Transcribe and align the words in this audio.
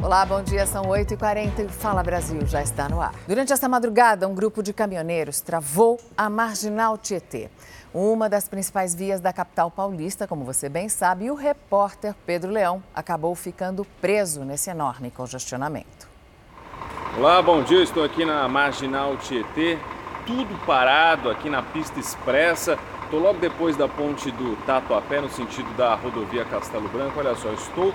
Olá, 0.00 0.24
bom 0.24 0.40
dia. 0.40 0.64
São 0.64 0.84
8h40 0.84 1.66
e 1.66 1.68
Fala 1.68 2.04
Brasil 2.04 2.46
já 2.46 2.62
está 2.62 2.88
no 2.88 3.00
ar. 3.00 3.12
Durante 3.26 3.52
esta 3.52 3.68
madrugada, 3.68 4.28
um 4.28 4.34
grupo 4.34 4.62
de 4.62 4.72
caminhoneiros 4.72 5.40
travou 5.40 5.98
a 6.16 6.30
Marginal 6.30 6.96
Tietê, 6.96 7.50
uma 7.92 8.28
das 8.28 8.48
principais 8.48 8.94
vias 8.94 9.20
da 9.20 9.32
capital 9.32 9.72
paulista, 9.72 10.24
como 10.28 10.44
você 10.44 10.68
bem 10.68 10.88
sabe, 10.88 11.24
e 11.24 11.30
o 11.32 11.34
repórter 11.34 12.14
Pedro 12.24 12.52
Leão 12.52 12.80
acabou 12.94 13.34
ficando 13.34 13.84
preso 14.00 14.44
nesse 14.44 14.70
enorme 14.70 15.10
congestionamento. 15.10 16.08
Olá, 17.16 17.42
bom 17.42 17.64
dia. 17.64 17.82
estou 17.82 18.04
aqui 18.04 18.24
na 18.24 18.46
Marginal 18.46 19.16
Tietê, 19.16 19.78
tudo 20.24 20.64
parado 20.64 21.28
aqui 21.28 21.50
na 21.50 21.60
pista 21.60 21.98
expressa. 21.98 22.78
Estou 23.02 23.18
logo 23.18 23.40
depois 23.40 23.76
da 23.76 23.88
ponte 23.88 24.30
do 24.30 24.54
Tatuapé, 24.64 25.20
no 25.20 25.30
sentido 25.30 25.74
da 25.76 25.94
rodovia 25.96 26.44
Castelo 26.44 26.88
Branco. 26.88 27.18
Olha 27.18 27.34
só, 27.34 27.50
estou 27.52 27.92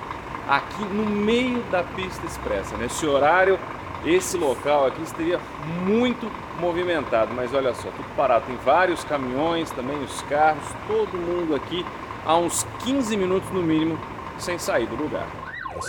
aqui 0.48 0.84
no 0.84 1.06
meio 1.06 1.62
da 1.64 1.84
pista 1.84 2.26
expressa. 2.26 2.78
Nesse 2.78 3.06
horário, 3.06 3.60
esse 4.06 4.38
local 4.38 4.86
aqui 4.88 5.02
estaria 5.02 5.40
muito 5.86 6.30
movimentado, 6.60 7.34
mas 7.34 7.54
olha 7.54 7.74
só, 7.74 7.90
tudo 7.90 8.16
parado. 8.16 8.46
Tem 8.46 8.56
vários 8.58 9.04
caminhões, 9.04 9.72
também 9.72 9.98
os 10.04 10.22
carros, 10.24 10.64
todo 10.88 11.14
mundo 11.18 11.56
aqui 11.56 11.86
há 12.26 12.36
uns 12.36 12.66
15 12.84 13.16
minutos 13.18 13.50
no 13.52 13.62
mínimo 13.62 13.98
sem 14.38 14.58
sair 14.58 14.86
do 14.88 14.96
lugar. 14.96 15.43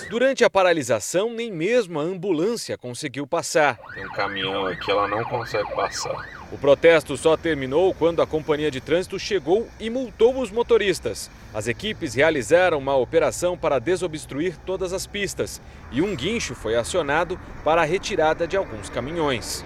Durante 0.08 0.44
a 0.44 0.50
paralisação, 0.50 1.32
nem 1.32 1.50
mesmo 1.50 1.98
a 1.98 2.02
ambulância 2.02 2.78
conseguiu 2.78 3.26
passar. 3.26 3.78
Tem 3.94 4.06
um 4.06 4.12
caminhão 4.12 4.66
aqui, 4.66 4.90
ela 4.90 5.08
não 5.08 5.24
consegue 5.24 5.74
passar. 5.74 6.28
O 6.52 6.58
protesto 6.58 7.16
só 7.16 7.36
terminou 7.36 7.92
quando 7.94 8.22
a 8.22 8.26
companhia 8.26 8.70
de 8.70 8.80
trânsito 8.80 9.18
chegou 9.18 9.68
e 9.80 9.90
multou 9.90 10.38
os 10.38 10.50
motoristas. 10.50 11.30
As 11.52 11.66
equipes 11.66 12.14
realizaram 12.14 12.78
uma 12.78 12.96
operação 12.96 13.56
para 13.56 13.78
desobstruir 13.78 14.56
todas 14.64 14.92
as 14.92 15.06
pistas 15.06 15.60
e 15.90 16.00
um 16.00 16.14
guincho 16.14 16.54
foi 16.54 16.76
acionado 16.76 17.38
para 17.64 17.82
a 17.82 17.84
retirada 17.84 18.46
de 18.46 18.56
alguns 18.56 18.88
caminhões. 18.88 19.64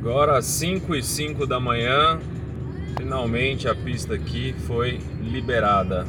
Agora, 0.00 0.38
às 0.38 0.46
5 0.46 0.94
e 0.94 1.02
5 1.02 1.46
da 1.46 1.58
manhã, 1.58 2.20
finalmente 2.96 3.68
a 3.68 3.74
pista 3.74 4.14
aqui 4.14 4.54
foi 4.66 5.00
liberada. 5.20 6.06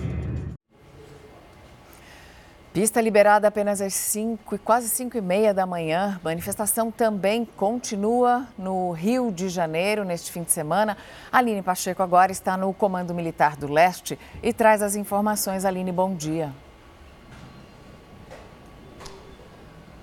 Pista 2.80 3.02
liberada 3.02 3.45
apenas 3.45 3.81
às 3.81 3.94
5 3.94 4.55
e 4.55 4.58
quase 4.58 4.88
5 4.88 5.17
e 5.17 5.19
meia 5.19 5.53
da 5.53 5.66
manhã. 5.66 6.17
Manifestação 6.23 6.89
também 6.89 7.44
continua 7.44 8.47
no 8.58 8.91
Rio 8.91 9.33
de 9.33 9.49
Janeiro 9.49 10.05
neste 10.05 10.31
fim 10.31 10.44
de 10.44 10.53
semana. 10.53 10.95
Aline 11.30 11.61
Pacheco 11.61 12.02
agora 12.02 12.31
está 12.31 12.55
no 12.55 12.73
Comando 12.73 13.13
Militar 13.13 13.58
do 13.58 13.69
Leste 13.69 14.17
e 14.41 14.53
traz 14.53 14.81
as 14.81 14.95
informações. 14.95 15.66
Aline, 15.66 15.91
bom 15.91 16.16
dia. 16.16 16.53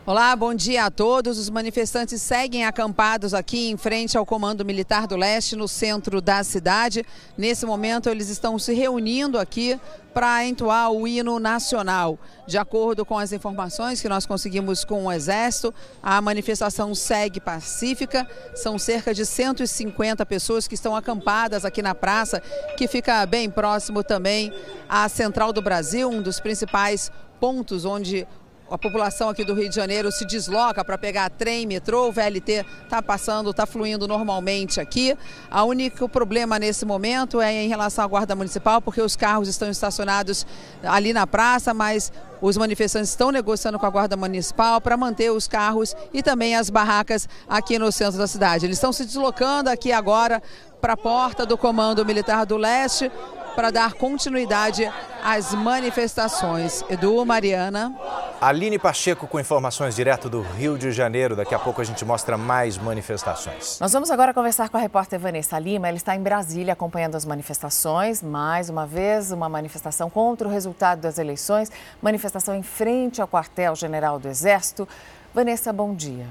Olá, 0.06 0.36
bom 0.36 0.54
dia 0.54 0.84
a 0.84 0.90
todos. 0.90 1.36
Os 1.36 1.50
manifestantes 1.50 2.22
seguem 2.22 2.64
acampados 2.64 3.34
aqui 3.34 3.68
em 3.68 3.76
frente 3.76 4.16
ao 4.16 4.24
Comando 4.24 4.64
Militar 4.64 5.04
do 5.08 5.16
Leste, 5.16 5.56
no 5.56 5.66
centro 5.66 6.20
da 6.20 6.44
cidade. 6.44 7.04
Nesse 7.36 7.66
momento, 7.66 8.08
eles 8.08 8.28
estão 8.28 8.56
se 8.56 8.72
reunindo 8.72 9.36
aqui 9.36 9.76
para 10.14 10.44
entoar 10.44 10.92
o 10.92 11.08
hino 11.08 11.40
nacional. 11.40 12.20
De 12.46 12.56
acordo 12.56 13.04
com 13.04 13.18
as 13.18 13.32
informações 13.32 14.00
que 14.00 14.08
nós 14.08 14.24
conseguimos 14.24 14.84
com 14.84 15.06
o 15.06 15.12
Exército, 15.12 15.74
a 16.00 16.20
manifestação 16.20 16.94
segue 16.94 17.40
pacífica. 17.40 18.24
São 18.54 18.78
cerca 18.78 19.12
de 19.12 19.26
150 19.26 20.24
pessoas 20.24 20.68
que 20.68 20.76
estão 20.76 20.94
acampadas 20.94 21.64
aqui 21.64 21.82
na 21.82 21.96
praça, 21.96 22.40
que 22.76 22.86
fica 22.86 23.26
bem 23.26 23.50
próximo 23.50 24.04
também 24.04 24.52
à 24.88 25.08
Central 25.08 25.52
do 25.52 25.60
Brasil, 25.60 26.08
um 26.08 26.22
dos 26.22 26.38
principais 26.38 27.10
pontos 27.40 27.84
onde 27.84 28.24
a 28.70 28.76
população 28.76 29.28
aqui 29.28 29.44
do 29.44 29.54
Rio 29.54 29.68
de 29.68 29.74
Janeiro 29.74 30.10
se 30.10 30.24
desloca 30.24 30.84
para 30.84 30.98
pegar 30.98 31.30
trem, 31.30 31.66
metrô, 31.66 32.08
o 32.08 32.12
VLT 32.12 32.66
está 32.82 33.00
passando, 33.00 33.50
está 33.50 33.64
fluindo 33.64 34.08
normalmente 34.08 34.80
aqui. 34.80 35.16
O 35.52 35.62
único 35.64 36.08
problema 36.08 36.58
nesse 36.58 36.84
momento 36.84 37.40
é 37.40 37.52
em 37.52 37.68
relação 37.68 38.04
à 38.04 38.08
Guarda 38.08 38.34
Municipal, 38.34 38.82
porque 38.82 39.00
os 39.00 39.14
carros 39.14 39.48
estão 39.48 39.70
estacionados 39.70 40.44
ali 40.82 41.12
na 41.12 41.26
praça, 41.26 41.72
mas 41.72 42.12
os 42.40 42.56
manifestantes 42.56 43.10
estão 43.10 43.30
negociando 43.30 43.78
com 43.78 43.86
a 43.86 43.90
Guarda 43.90 44.16
Municipal 44.16 44.80
para 44.80 44.96
manter 44.96 45.30
os 45.30 45.46
carros 45.46 45.94
e 46.12 46.22
também 46.22 46.56
as 46.56 46.68
barracas 46.68 47.28
aqui 47.48 47.78
no 47.78 47.90
centro 47.92 48.18
da 48.18 48.26
cidade. 48.26 48.66
Eles 48.66 48.76
estão 48.76 48.92
se 48.92 49.04
deslocando 49.04 49.70
aqui 49.70 49.92
agora 49.92 50.42
para 50.80 50.94
a 50.94 50.96
porta 50.96 51.46
do 51.46 51.56
Comando 51.56 52.04
Militar 52.04 52.44
do 52.44 52.56
Leste 52.56 53.10
para 53.56 53.70
dar 53.72 53.94
continuidade 53.94 54.88
às 55.24 55.54
manifestações. 55.54 56.84
Edu, 56.90 57.24
Mariana. 57.24 57.92
Aline 58.38 58.78
Pacheco 58.78 59.26
com 59.26 59.40
informações 59.40 59.96
direto 59.96 60.28
do 60.28 60.42
Rio 60.42 60.76
de 60.76 60.92
Janeiro. 60.92 61.34
Daqui 61.34 61.54
a 61.54 61.58
pouco 61.58 61.80
a 61.80 61.84
gente 61.84 62.04
mostra 62.04 62.36
mais 62.36 62.76
manifestações. 62.76 63.80
Nós 63.80 63.92
vamos 63.92 64.10
agora 64.10 64.34
conversar 64.34 64.68
com 64.68 64.76
a 64.76 64.80
repórter 64.80 65.18
Vanessa 65.18 65.58
Lima. 65.58 65.88
Ela 65.88 65.96
está 65.96 66.14
em 66.14 66.20
Brasília 66.20 66.74
acompanhando 66.74 67.16
as 67.16 67.24
manifestações. 67.24 68.22
Mais 68.22 68.68
uma 68.68 68.86
vez, 68.86 69.32
uma 69.32 69.48
manifestação 69.48 70.10
contra 70.10 70.46
o 70.46 70.50
resultado 70.50 71.00
das 71.00 71.18
eleições. 71.18 71.72
Manifestação 72.02 72.54
em 72.54 72.62
frente 72.62 73.22
ao 73.22 73.26
quartel-general 73.26 74.18
do 74.18 74.28
Exército. 74.28 74.86
Vanessa, 75.34 75.72
bom 75.72 75.94
dia. 75.94 76.26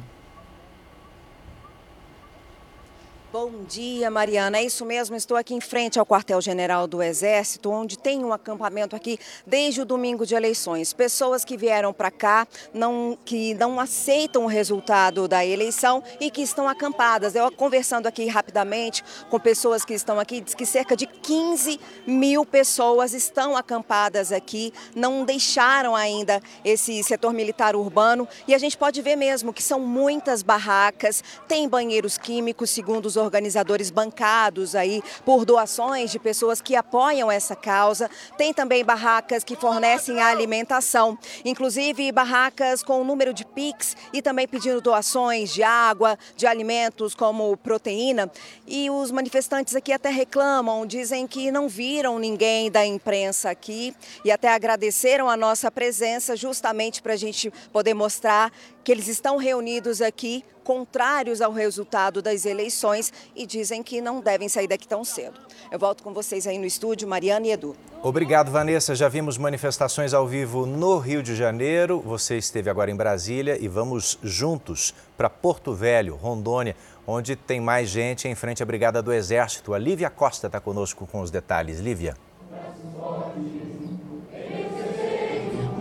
Bom 3.38 3.66
dia, 3.68 4.10
Mariana. 4.10 4.60
É 4.60 4.64
isso 4.64 4.86
mesmo, 4.86 5.14
estou 5.14 5.36
aqui 5.36 5.54
em 5.54 5.60
frente 5.60 6.00
ao 6.00 6.06
quartel-general 6.06 6.88
do 6.88 7.04
Exército, 7.04 7.70
onde 7.70 8.00
tem 8.00 8.24
um 8.24 8.32
acampamento 8.32 8.96
aqui 8.96 9.20
desde 9.46 9.82
o 9.82 9.86
domingo 9.86 10.26
de 10.26 10.34
eleições. 10.34 10.94
Pessoas 10.94 11.44
que 11.44 11.58
vieram 11.58 11.92
para 11.92 12.10
cá, 12.10 12.48
não, 12.74 13.18
que 13.26 13.54
não 13.56 13.78
aceitam 13.78 14.46
o 14.46 14.48
resultado 14.48 15.28
da 15.28 15.46
eleição 15.46 16.02
e 16.18 16.32
que 16.32 16.42
estão 16.42 16.70
acampadas. 16.70 17.36
Eu 17.36 17.52
conversando 17.52 18.08
aqui 18.08 18.26
rapidamente 18.26 19.04
com 19.30 19.38
pessoas 19.38 19.84
que 19.84 19.94
estão 19.94 20.18
aqui, 20.18 20.40
diz 20.40 20.56
que 20.56 20.66
cerca 20.66 20.96
de 20.96 21.06
15 21.06 21.78
mil 22.08 22.46
pessoas 22.46 23.14
estão 23.14 23.58
acampadas 23.58 24.32
aqui, 24.32 24.72
não 24.96 25.26
deixaram 25.26 25.94
ainda 25.94 26.42
esse 26.64 27.04
setor 27.04 27.34
militar 27.34 27.76
urbano 27.76 28.30
e 28.48 28.56
a 28.56 28.58
gente 28.58 28.78
pode 28.78 29.02
ver 29.02 29.18
mesmo 29.18 29.52
que 29.52 29.62
são 29.62 29.82
muitas 29.82 30.42
barracas, 30.42 31.22
tem 31.50 31.68
banheiros 31.68 32.18
químicos, 32.18 32.70
segundo 32.70 33.08
os 33.08 33.25
organizadores 33.26 33.92
bancados 33.92 34.76
aí 34.76 35.04
por 35.26 35.44
doações 35.44 36.12
de 36.12 36.20
pessoas 36.20 36.62
que 36.62 36.76
apoiam 36.76 37.30
essa 37.30 37.56
causa. 37.56 38.10
Tem 38.38 38.54
também 38.54 38.86
barracas 38.86 39.44
que 39.44 39.56
fornecem 39.56 40.22
a 40.22 40.28
alimentação, 40.28 41.18
inclusive 41.44 42.12
barracas 42.12 42.82
com 42.82 43.02
o 43.02 43.04
número 43.04 43.34
de 43.34 43.44
Pix 43.46 43.98
e 44.14 44.22
também 44.22 44.48
pedindo 44.48 44.80
doações 44.80 45.54
de 45.54 45.64
água, 45.64 46.18
de 46.38 46.48
alimentos 46.48 47.14
como 47.14 47.58
proteína. 47.58 48.32
E 48.66 48.90
os 48.90 49.12
manifestantes 49.12 49.76
aqui 49.76 49.92
até 49.92 50.10
reclamam, 50.10 50.86
dizem 50.86 51.28
que 51.28 51.52
não 51.52 51.68
viram 51.68 52.18
ninguém 52.20 52.72
da 52.72 52.86
imprensa 52.86 53.50
aqui 53.50 53.94
e 54.24 54.32
até 54.32 54.54
agradeceram 54.54 55.30
a 55.30 55.36
nossa 55.36 55.72
presença 55.72 56.36
justamente 56.36 57.02
para 57.02 57.14
a 57.14 57.18
gente 57.18 57.52
poder 57.72 57.94
mostrar 57.94 58.52
que 58.84 58.92
eles 58.92 59.08
estão 59.08 59.38
reunidos 59.38 60.02
aqui 60.02 60.44
contrários 60.66 61.42
ao 61.42 61.52
resultado 61.52 62.24
das 62.24 62.44
eleições 62.44 63.14
e 63.36 63.46
dizem 63.46 63.84
que 63.84 64.02
não 64.02 64.20
devem 64.20 64.50
sair 64.50 64.68
daqui 64.68 64.88
tão 64.88 65.06
cedo. 65.06 65.40
Eu 65.72 65.78
volto 65.78 66.04
com 66.04 66.12
vocês 66.12 66.48
aí 66.48 66.58
no 66.58 66.66
estúdio, 66.66 67.08
Mariana 67.08 67.46
e 67.46 67.52
Edu. 67.52 67.76
Obrigado, 68.02 68.52
Vanessa. 68.52 68.96
Já 68.96 69.08
vimos 69.08 69.38
manifestações 69.38 70.14
ao 70.14 70.28
vivo 70.28 70.66
no 70.66 70.98
Rio 70.98 71.22
de 71.22 71.36
Janeiro. 71.36 72.02
Você 72.02 72.38
esteve 72.38 72.68
agora 72.70 72.90
em 72.90 72.96
Brasília 72.96 73.58
e 73.62 73.68
vamos 73.68 74.18
juntos 74.24 74.94
para 75.16 75.30
Porto 75.30 75.72
Velho, 75.74 76.16
Rondônia, 76.16 76.76
onde 77.06 77.36
tem 77.36 77.62
mais 77.62 77.88
gente 77.88 78.28
em 78.28 78.34
frente 78.34 78.64
à 78.64 78.66
Brigada 78.66 79.02
do 79.04 79.14
Exército. 79.14 79.74
A 79.74 79.78
Lívia 79.78 80.10
Costa 80.10 80.48
está 80.48 80.60
conosco 80.60 81.06
com 81.06 81.22
os 81.22 81.30
detalhes. 81.30 81.80
Lívia. 81.80 82.18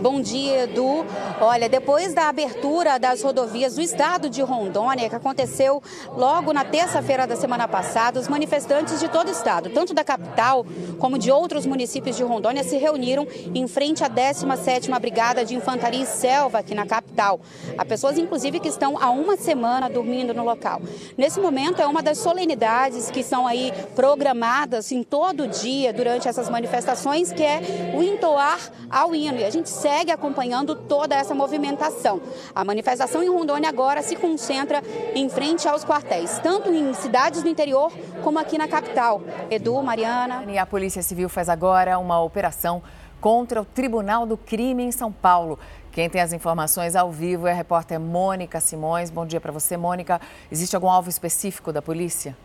Bom 0.05 0.21
dia, 0.21 0.65
Edu. 0.65 1.03
Olha, 1.41 1.67
depois 1.67 2.13
da 2.13 2.29
abertura 2.29 2.99
das 2.99 3.23
rodovias 3.23 3.73
do 3.73 3.81
estado 3.81 4.29
de 4.29 4.39
Rondônia, 4.39 5.09
que 5.09 5.15
aconteceu 5.15 5.81
logo 6.15 6.53
na 6.53 6.63
terça-feira 6.63 7.25
da 7.25 7.35
semana 7.35 7.67
passada, 7.67 8.19
os 8.19 8.27
manifestantes 8.27 8.99
de 8.99 9.07
todo 9.07 9.29
o 9.29 9.31
estado, 9.31 9.71
tanto 9.71 9.95
da 9.95 10.03
capital 10.03 10.63
como 10.99 11.17
de 11.17 11.31
outros 11.31 11.65
municípios 11.65 12.15
de 12.15 12.21
Rondônia, 12.21 12.63
se 12.63 12.77
reuniram 12.77 13.27
em 13.55 13.67
frente 13.67 14.03
à 14.03 14.07
17ª 14.07 14.99
Brigada 14.99 15.43
de 15.43 15.55
Infantaria 15.55 16.03
e 16.03 16.05
Selva 16.05 16.59
aqui 16.59 16.75
na 16.75 16.85
capital. 16.85 17.41
Há 17.75 17.83
pessoas, 17.83 18.19
inclusive, 18.19 18.59
que 18.59 18.69
estão 18.69 18.99
há 19.01 19.09
uma 19.09 19.35
semana 19.35 19.89
dormindo 19.89 20.35
no 20.35 20.43
local. 20.43 20.83
Nesse 21.17 21.39
momento, 21.39 21.81
é 21.81 21.87
uma 21.87 22.03
das 22.03 22.19
solenidades 22.19 23.09
que 23.09 23.23
são 23.23 23.47
aí 23.47 23.73
programadas 23.95 24.91
em 24.91 25.01
todo 25.01 25.47
dia 25.47 25.91
durante 25.91 26.27
essas 26.27 26.47
manifestações, 26.47 27.31
que 27.31 27.41
é 27.41 27.59
o 27.97 28.03
entoar 28.03 28.59
ao 28.87 29.15
hino. 29.15 29.39
E 29.39 29.43
a 29.43 29.49
gente 29.49 29.67
segue 29.67 29.94
segue 29.95 30.11
acompanhando 30.11 30.75
toda 30.75 31.15
essa 31.15 31.33
movimentação. 31.33 32.19
A 32.53 32.65
manifestação 32.65 33.23
em 33.23 33.29
Rondônia 33.29 33.69
agora 33.69 34.01
se 34.01 34.17
concentra 34.17 34.83
em 35.13 35.29
frente 35.29 35.69
aos 35.69 35.85
quartéis, 35.85 36.37
tanto 36.39 36.69
em 36.69 36.93
cidades 36.93 37.41
do 37.41 37.47
interior 37.47 37.93
como 38.21 38.37
aqui 38.37 38.57
na 38.57 38.67
capital. 38.67 39.21
Edu, 39.49 39.81
Mariana. 39.81 40.43
E 40.49 40.57
a 40.57 40.65
Polícia 40.65 41.01
Civil 41.01 41.29
faz 41.29 41.47
agora 41.47 41.97
uma 41.97 42.21
operação 42.21 42.83
contra 43.21 43.61
o 43.61 43.63
Tribunal 43.63 44.25
do 44.25 44.35
Crime 44.35 44.83
em 44.83 44.91
São 44.91 45.13
Paulo. 45.13 45.57
Quem 45.93 46.09
tem 46.09 46.19
as 46.19 46.33
informações 46.33 46.93
ao 46.93 47.09
vivo 47.09 47.47
é 47.47 47.53
a 47.53 47.55
repórter 47.55 47.97
Mônica 47.97 48.59
Simões. 48.59 49.09
Bom 49.09 49.25
dia 49.25 49.39
para 49.39 49.53
você, 49.53 49.77
Mônica. 49.77 50.19
Existe 50.51 50.75
algum 50.75 50.89
alvo 50.89 51.09
específico 51.09 51.71
da 51.71 51.81
polícia? 51.81 52.35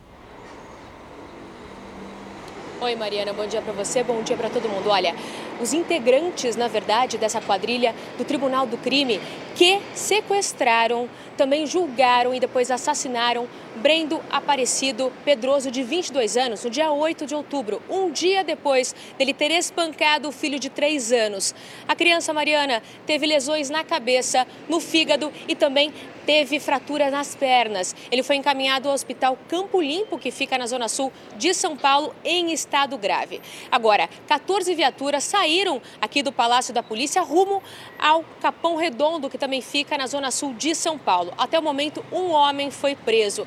Oi, 2.80 2.96
Mariana, 2.96 3.34
bom 3.34 3.46
dia 3.46 3.60
para 3.60 3.74
você, 3.74 4.02
bom 4.02 4.22
dia 4.22 4.36
para 4.38 4.48
todo 4.48 4.66
mundo. 4.66 4.88
Olha, 4.88 5.14
os 5.60 5.72
integrantes, 5.72 6.56
na 6.56 6.68
verdade, 6.68 7.18
dessa 7.18 7.40
quadrilha 7.40 7.94
do 8.16 8.24
Tribunal 8.24 8.66
do 8.66 8.76
Crime 8.78 9.20
que 9.54 9.80
sequestraram, 9.94 11.08
também 11.36 11.66
julgaram 11.66 12.34
e 12.34 12.40
depois 12.40 12.70
assassinaram 12.70 13.48
Brendo 13.76 14.20
Aparecido 14.30 15.12
Pedroso, 15.24 15.70
de 15.70 15.82
22 15.82 16.36
anos, 16.36 16.64
no 16.64 16.70
dia 16.70 16.90
8 16.90 17.26
de 17.26 17.34
outubro, 17.34 17.82
um 17.88 18.10
dia 18.10 18.42
depois 18.42 18.94
dele 19.18 19.32
ter 19.32 19.50
espancado 19.50 20.28
o 20.28 20.32
filho 20.32 20.58
de 20.58 20.68
3 20.68 21.12
anos. 21.12 21.54
A 21.86 21.94
criança 21.94 22.32
Mariana 22.32 22.82
teve 23.06 23.26
lesões 23.26 23.70
na 23.70 23.84
cabeça, 23.84 24.46
no 24.68 24.80
fígado 24.80 25.32
e 25.48 25.54
também 25.54 25.92
teve 26.26 26.60
fratura 26.60 27.10
nas 27.10 27.34
pernas. 27.34 27.94
Ele 28.10 28.22
foi 28.22 28.36
encaminhado 28.36 28.88
ao 28.88 28.94
Hospital 28.94 29.38
Campo 29.48 29.80
Limpo, 29.80 30.18
que 30.18 30.30
fica 30.30 30.56
na 30.56 30.66
Zona 30.66 30.88
Sul 30.88 31.12
de 31.36 31.52
São 31.54 31.76
Paulo, 31.76 32.14
em 32.24 32.52
estado 32.52 32.96
grave. 32.98 33.40
Agora, 33.70 34.08
14 34.26 34.74
viaturas 34.74 35.24
saíram 35.24 35.49
aqui 36.00 36.22
do 36.22 36.32
Palácio 36.32 36.72
da 36.72 36.82
Polícia 36.82 37.22
rumo 37.22 37.62
ao 37.98 38.24
Capão 38.40 38.76
Redondo, 38.76 39.28
que 39.28 39.38
também 39.38 39.60
fica 39.60 39.98
na 39.98 40.06
Zona 40.06 40.30
Sul 40.30 40.54
de 40.54 40.74
São 40.74 40.96
Paulo. 40.96 41.32
Até 41.36 41.58
o 41.58 41.62
momento, 41.62 42.04
um 42.12 42.30
homem 42.30 42.70
foi 42.70 42.94
preso. 42.94 43.46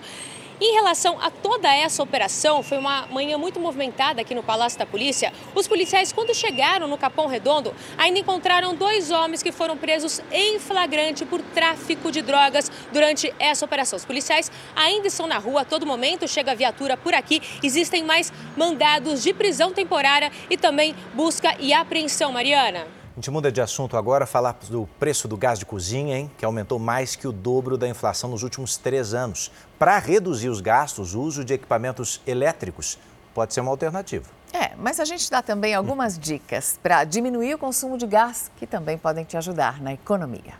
Em 0.61 0.73
relação 0.73 1.17
a 1.19 1.31
toda 1.31 1.73
essa 1.73 2.03
operação, 2.03 2.61
foi 2.61 2.77
uma 2.77 3.07
manhã 3.07 3.37
muito 3.37 3.59
movimentada 3.59 4.21
aqui 4.21 4.35
no 4.35 4.43
Palácio 4.43 4.77
da 4.77 4.85
Polícia. 4.85 5.33
Os 5.55 5.67
policiais, 5.67 6.13
quando 6.13 6.33
chegaram 6.33 6.87
no 6.87 6.97
Capão 6.97 7.27
Redondo, 7.27 7.73
ainda 7.97 8.19
encontraram 8.19 8.75
dois 8.75 9.09
homens 9.09 9.41
que 9.41 9.51
foram 9.51 9.75
presos 9.75 10.21
em 10.31 10.59
flagrante 10.59 11.25
por 11.25 11.41
tráfico 11.41 12.11
de 12.11 12.21
drogas 12.21 12.71
durante 12.91 13.33
essa 13.39 13.65
operação. 13.65 13.97
Os 13.97 14.05
policiais 14.05 14.51
ainda 14.75 15.07
estão 15.07 15.27
na 15.27 15.37
rua 15.37 15.61
a 15.61 15.65
todo 15.65 15.85
momento, 15.85 16.27
chega 16.27 16.51
a 16.51 16.55
viatura 16.55 16.95
por 16.95 17.13
aqui. 17.13 17.41
Existem 17.61 18.03
mais 18.03 18.31
mandados 18.55 19.23
de 19.23 19.33
prisão 19.33 19.73
temporária 19.73 20.31
e 20.49 20.55
também 20.55 20.95
busca 21.13 21.55
e 21.59 21.73
apreensão, 21.73 22.31
Mariana. 22.31 23.02
A 23.13 23.17
gente 23.17 23.29
muda 23.29 23.51
de 23.51 23.61
assunto 23.61 23.95
agora, 23.95 24.25
falar 24.25 24.57
do 24.71 24.89
preço 24.97 25.27
do 25.27 25.37
gás 25.37 25.59
de 25.59 25.67
cozinha, 25.67 26.17
hein, 26.17 26.31
que 26.35 26.43
aumentou 26.43 26.79
mais 26.79 27.15
que 27.15 27.27
o 27.27 27.31
dobro 27.31 27.77
da 27.77 27.87
inflação 27.87 28.31
nos 28.31 28.41
últimos 28.41 28.75
três 28.75 29.13
anos. 29.13 29.51
Para 29.77 29.99
reduzir 29.99 30.49
os 30.49 30.59
gastos, 30.59 31.13
o 31.13 31.21
uso 31.21 31.45
de 31.45 31.53
equipamentos 31.53 32.19
elétricos 32.25 32.97
pode 33.31 33.53
ser 33.53 33.61
uma 33.61 33.69
alternativa. 33.69 34.25
É, 34.51 34.71
mas 34.77 34.99
a 34.99 35.05
gente 35.05 35.29
dá 35.29 35.43
também 35.43 35.75
algumas 35.75 36.17
dicas 36.17 36.79
para 36.81 37.03
diminuir 37.03 37.53
o 37.53 37.57
consumo 37.59 37.99
de 37.99 38.07
gás 38.07 38.49
que 38.57 38.65
também 38.65 38.97
podem 38.97 39.23
te 39.23 39.37
ajudar 39.37 39.79
na 39.79 39.93
economia. 39.93 40.55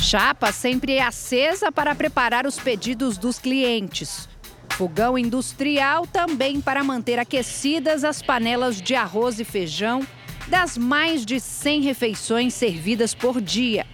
Chapa 0.00 0.50
sempre 0.50 0.94
é 0.94 1.02
acesa 1.02 1.70
para 1.70 1.94
preparar 1.94 2.44
os 2.44 2.58
pedidos 2.58 3.16
dos 3.16 3.38
clientes. 3.38 4.28
Fogão 4.70 5.16
industrial 5.16 6.08
também 6.08 6.60
para 6.60 6.82
manter 6.82 7.20
aquecidas 7.20 8.02
as 8.02 8.20
panelas 8.20 8.82
de 8.82 8.96
arroz 8.96 9.38
e 9.38 9.44
feijão 9.44 10.04
das 10.48 10.76
mais 10.76 11.24
de 11.24 11.40
100 11.40 11.82
refeições 11.82 12.54
servidas 12.54 13.14
por 13.14 13.40
dia. 13.40 13.86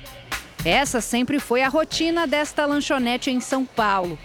Essa 0.65 1.01
sempre 1.01 1.39
foi 1.39 1.63
a 1.63 1.69
rotina 1.69 2.27
desta 2.27 2.67
lanchonete 2.67 3.31
em 3.31 3.41
São 3.41 3.65
Paulo. 3.65 4.19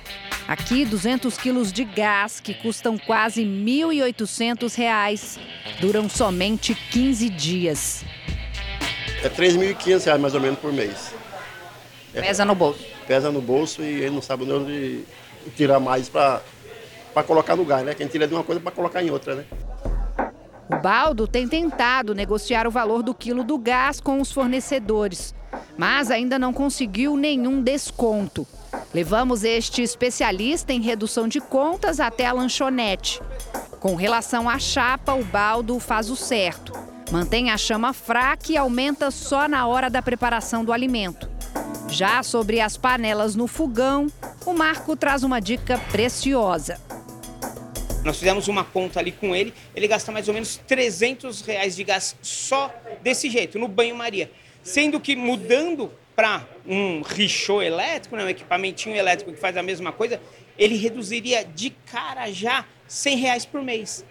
Aqui, 0.48 0.86
200 0.86 1.38
quilos 1.38 1.72
de 1.72 1.83
gás, 1.83 2.39
que 2.39 2.54
custam 2.54 2.98
quase 2.98 3.42
R$ 3.44 3.50
1.800, 3.50 5.39
duram 5.80 6.10
somente 6.10 6.75
15 6.92 7.30
dias. 7.30 8.04
É 9.24 9.27
R$ 9.27 9.36
3.500 9.36 10.19
mais 10.19 10.36
ou 10.36 10.42
menos 10.42 10.60
por 10.60 10.72
mês. 10.72 11.13
É, 12.13 12.22
pesa 12.22 12.45
no 12.45 12.54
bolso? 12.54 12.86
Pesa 13.07 13.31
no 13.31 13.42
bolso 13.42 13.81
e 13.81 14.01
ele 14.01 14.12
não 14.12 14.22
sabe 14.22 14.44
onde 14.51 15.04
tirar 15.56 15.80
mais 15.80 16.10
para 16.10 16.42
colocar 17.25 17.56
no 17.56 17.66
gás, 17.66 17.86
né? 17.86 17.95
Quem 17.95 18.07
tira 18.07 18.27
de 18.27 18.33
uma 18.33 18.44
coisa 18.44 18.62
para 18.62 18.72
colocar 18.72 19.01
em 19.01 19.10
outra, 19.10 19.36
né? 19.36 19.45
O 20.67 20.77
Baldo 20.77 21.27
tem 21.27 21.47
tentado 21.47 22.15
negociar 22.15 22.65
o 22.65 22.71
valor 22.71 23.03
do 23.03 23.13
quilo 23.13 23.44
do 23.44 23.57
gás 23.57 24.00
com 24.00 24.19
os 24.19 24.31
fornecedores, 24.31 25.35
mas 25.77 26.09
ainda 26.09 26.39
não 26.39 26.51
conseguiu 26.51 27.15
nenhum 27.15 27.62
desconto. 27.62 28.47
Levamos 28.94 29.44
este 29.44 29.83
especialista 29.83 30.73
em 30.73 30.81
redução 30.81 31.27
de 31.27 31.39
contas 31.39 32.00
até 32.00 32.25
a 32.25 32.33
lanchonete. 32.33 33.21
Com 33.79 33.94
relação 33.94 34.50
à 34.50 34.57
chapa, 34.57 35.13
o 35.13 35.23
Baldo 35.23 35.79
faz 35.79 36.09
o 36.09 36.15
certo. 36.15 36.73
Mantém 37.12 37.51
a 37.51 37.57
chama 37.57 37.94
fraca 37.94 38.51
e 38.51 38.57
aumenta 38.57 39.12
só 39.12 39.47
na 39.47 39.67
hora 39.67 39.89
da 39.89 40.01
preparação 40.01 40.65
do 40.65 40.73
alimento. 40.73 41.29
Já 41.88 42.23
sobre 42.23 42.59
as 42.59 42.75
panelas 42.75 43.35
no 43.35 43.45
fogão, 43.45 44.07
o 44.44 44.53
Marco 44.53 44.95
traz 44.95 45.21
uma 45.21 45.39
dica 45.39 45.77
preciosa. 45.91 46.79
Nós 48.06 48.19
fizemos 48.19 48.48
uma 48.48 48.63
conta 48.63 49.00
ali 49.00 49.12
com 49.12 49.36
ele, 49.36 49.52
ele 49.75 49.88
gasta 49.88 50.12
mais 50.12 50.28
ou 50.28 50.34
menos 50.34 50.57
300 50.68 51.42
reais 51.42 51.75
de 51.75 51.84
gás 51.84 52.16
só 52.22 52.72
desse 53.02 53.31
jeito, 53.31 53.57
no 53.57 53.68
banho-maria. 53.68 54.30
Sendo 54.62 55.00
que 55.00 55.16
mudando 55.16 55.92
para 56.16 56.48
um 56.68 57.02
richô 57.02 57.63
elétrico, 57.63 58.16
né, 58.16 58.24
um 58.24 58.30
equipamentinho 58.30 58.96
elétrico 58.96 59.34
que 59.34 59.40
faz 59.40 59.57
a 59.57 59.63
mesma 59.63 59.92
coisa, 59.92 60.22
ele 60.57 60.78
reduziria 60.78 61.44
de 61.44 61.72
cara 61.72 62.31
já 62.31 62.63
100 62.88 63.18
reais 63.18 63.46
por 63.46 63.63
mês. 63.63 64.06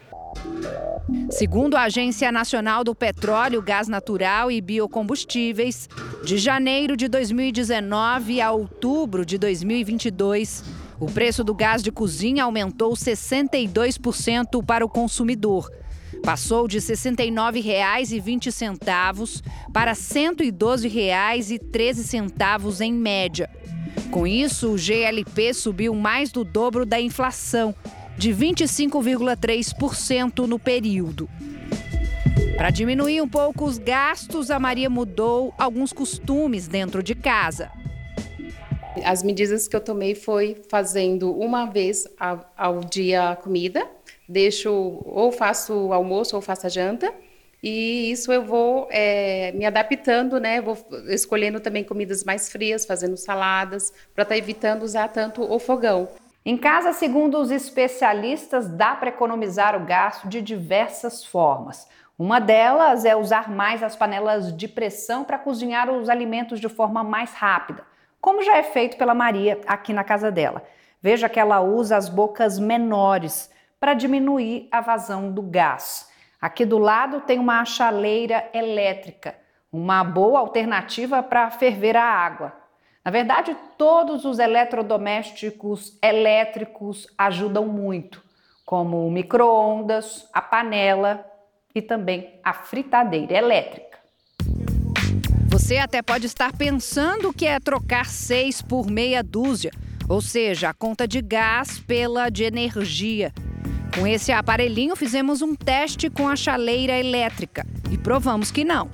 Segundo 1.31 1.77
a 1.77 1.83
Agência 1.83 2.33
Nacional 2.33 2.83
do 2.83 2.95
Petróleo, 2.95 3.63
Gás 3.63 3.87
Natural 3.87 4.51
e 4.51 4.61
Biocombustíveis, 4.61 5.89
de 6.25 6.37
janeiro 6.39 6.97
de 6.97 7.09
2019 7.09 8.41
a 8.41 8.51
outubro 8.51 9.25
de 9.25 9.39
2022, 9.39 10.65
o 11.05 11.07
preço 11.07 11.45
do 11.45 11.55
gás 11.55 11.83
de 11.83 11.93
cozinha 11.93 12.45
aumentou 12.45 12.95
62% 12.95 14.65
para 14.65 14.87
o 14.87 14.89
consumidor. 14.89 15.71
Passou 16.23 16.67
de 16.67 16.79
R$ 16.79 16.85
69,20 16.85 19.43
para 19.71 19.91
R$ 19.91 19.99
112,13 19.99 22.81
em 22.81 22.95
média. 22.95 23.51
Com 24.11 24.27
isso, 24.27 24.71
o 24.71 24.79
GLP 24.79 25.53
subiu 25.53 25.95
mais 25.95 26.33
do 26.33 26.43
dobro 26.43 26.87
da 26.87 26.99
inflação, 26.99 27.75
de 28.17 28.31
25,3% 28.31 30.47
no 30.47 30.59
período. 30.59 31.29
Para 32.57 32.71
diminuir 32.71 33.21
um 33.21 33.29
pouco 33.29 33.67
os 33.67 33.77
gastos, 33.77 34.51
a 34.51 34.59
Maria 34.59 34.89
mudou 34.89 35.53
alguns 35.59 35.93
costumes 35.93 36.67
dentro 36.67 37.03
de 37.03 37.15
casa. 37.15 37.71
As 39.03 39.23
medidas 39.23 39.67
que 39.67 39.75
eu 39.75 39.81
tomei 39.81 40.15
foi 40.15 40.63
fazendo 40.69 41.33
uma 41.37 41.67
vez 41.67 42.07
ao, 42.57 42.81
dia 42.81 43.31
a 43.31 43.37
comida, 43.37 43.87
deixo 44.29 44.71
ou 45.05 45.33
faço 45.33 45.93
almoço 45.93 46.37
ou 46.37 46.43
faço 46.43 46.67
a 46.67 46.69
janta, 46.69 47.13
e 47.63 48.11
isso 48.11 48.31
eu 48.31 48.45
vou 48.45 48.87
é, 48.91 49.51
me 49.53 49.65
adaptando, 49.65 50.39
né? 50.39 50.61
Vou 50.61 50.77
escolhendo 51.09 51.59
também 51.61 51.83
comidas 51.83 52.23
mais 52.23 52.51
frias, 52.51 52.85
fazendo 52.85 53.17
saladas, 53.17 53.91
para 54.15 54.23
estar 54.23 54.35
tá 54.35 54.37
evitando 54.37 54.83
usar 54.83 55.09
tanto 55.09 55.43
o 55.43 55.59
fogão. 55.59 56.09
Em 56.45 56.59
casa, 56.59 56.93
segundo 56.93 57.41
os 57.41 57.51
especialistas, 57.51 58.69
dá 58.69 58.95
para 58.95 59.09
economizar 59.09 59.75
o 59.75 59.87
gasto 59.87 60.29
de 60.29 60.43
diversas 60.43 61.25
formas. 61.25 61.89
Uma 62.19 62.39
delas 62.39 63.07
é 63.07 63.17
usar 63.17 63.51
mais 63.51 63.83
as 63.83 63.97
panelas 63.97 64.55
de 64.55 64.69
pressão 64.69 65.25
para 65.25 65.39
cozinhar 65.39 65.91
os 65.91 66.11
alimentos 66.11 66.61
de 66.61 66.69
forma 66.69 67.03
mais 67.03 67.33
rápida 67.33 67.94
como 68.25 68.43
já 68.43 68.57
é 68.57 68.63
feito 68.63 68.97
pela 68.97 69.13
Maria 69.13 69.61
aqui 69.67 69.93
na 69.93 70.03
casa 70.03 70.33
dela. 70.33 70.63
Veja 71.03 71.29
que 71.29 71.39
ela 71.39 71.61
usa 71.61 71.95
as 71.95 72.09
bocas 72.09 72.59
menores 72.59 73.53
para 73.79 73.93
diminuir 73.93 74.67
a 74.73 74.81
vazão 74.81 75.31
do 75.31 75.43
gás. 75.43 76.11
Aqui 76.41 76.65
do 76.65 76.79
lado 76.79 77.21
tem 77.21 77.39
uma 77.39 77.63
chaleira 77.67 78.49
elétrica, 78.55 79.35
uma 79.71 80.03
boa 80.03 80.41
alternativa 80.41 81.23
para 81.23 81.51
ferver 81.51 81.99
a 81.99 82.03
água. 82.03 82.55
Na 83.05 83.11
verdade, 83.11 83.55
todos 83.77 84.25
os 84.25 84.39
eletrodomésticos 84.39 85.99
elétricos 86.03 87.07
ajudam 87.19 87.67
muito, 87.67 88.25
como 88.65 89.07
o 89.07 89.11
micro-ondas, 89.11 90.31
a 90.33 90.41
panela 90.41 91.31
e 91.75 91.83
também 91.83 92.41
a 92.43 92.55
fritadeira 92.55 93.37
elétrica. 93.37 93.99
Você 95.65 95.79
até 95.79 96.03
pode 96.03 96.27
estar 96.27 96.53
pensando 96.53 97.33
que 97.33 97.47
é 97.47 97.59
trocar 97.59 98.05
seis 98.05 98.61
por 98.61 98.91
meia 98.91 99.23
dúzia, 99.23 99.71
ou 100.07 100.21
seja, 100.21 100.69
a 100.69 100.75
conta 100.75 101.09
de 101.09 101.23
gás 101.23 101.79
pela 101.79 102.29
de 102.29 102.45
energia. 102.45 103.33
Com 103.95 104.07
esse 104.07 104.31
aparelhinho, 104.31 104.95
fizemos 104.95 105.41
um 105.41 105.55
teste 105.55 106.11
com 106.11 106.29
a 106.29 106.37
chaleira 106.37 106.93
elétrica 106.99 107.67
e 107.91 107.97
provamos 107.97 108.51
que 108.51 108.63
não. 108.63 108.91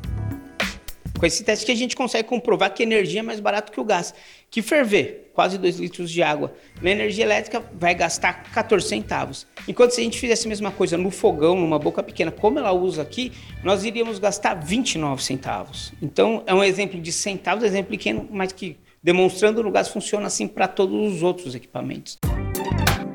Com 1.20 1.26
esse 1.26 1.44
teste 1.44 1.66
que 1.66 1.72
a 1.72 1.74
gente 1.74 1.94
consegue 1.94 2.26
comprovar 2.26 2.72
que 2.72 2.82
energia 2.82 3.20
é 3.20 3.22
mais 3.22 3.40
barato 3.40 3.70
que 3.70 3.78
o 3.78 3.84
gás. 3.84 4.14
Que 4.50 4.62
ferver 4.62 5.30
quase 5.34 5.58
2 5.58 5.78
litros 5.78 6.10
de 6.10 6.22
água 6.22 6.54
na 6.80 6.90
energia 6.90 7.24
elétrica 7.24 7.62
vai 7.74 7.94
gastar 7.94 8.44
14 8.44 8.88
centavos. 8.88 9.46
Enquanto 9.68 9.90
se 9.90 10.00
a 10.00 10.04
gente 10.04 10.18
fizesse 10.18 10.46
a 10.46 10.48
mesma 10.48 10.70
coisa 10.70 10.96
no 10.96 11.10
fogão, 11.10 11.54
numa 11.60 11.78
boca 11.78 12.02
pequena, 12.02 12.30
como 12.30 12.58
ela 12.58 12.72
usa 12.72 13.02
aqui, 13.02 13.32
nós 13.62 13.84
iríamos 13.84 14.18
gastar 14.18 14.54
29 14.54 15.22
centavos. 15.22 15.92
Então 16.00 16.42
é 16.46 16.54
um 16.54 16.64
exemplo 16.64 16.98
de 16.98 17.12
centavos, 17.12 17.64
exemplo 17.64 17.90
pequeno, 17.90 18.26
mas 18.30 18.50
que 18.50 18.78
demonstrando 19.02 19.62
no 19.62 19.70
gás 19.70 19.88
funciona 19.88 20.26
assim 20.26 20.48
para 20.48 20.66
todos 20.66 21.16
os 21.16 21.22
outros 21.22 21.54
equipamentos. 21.54 22.16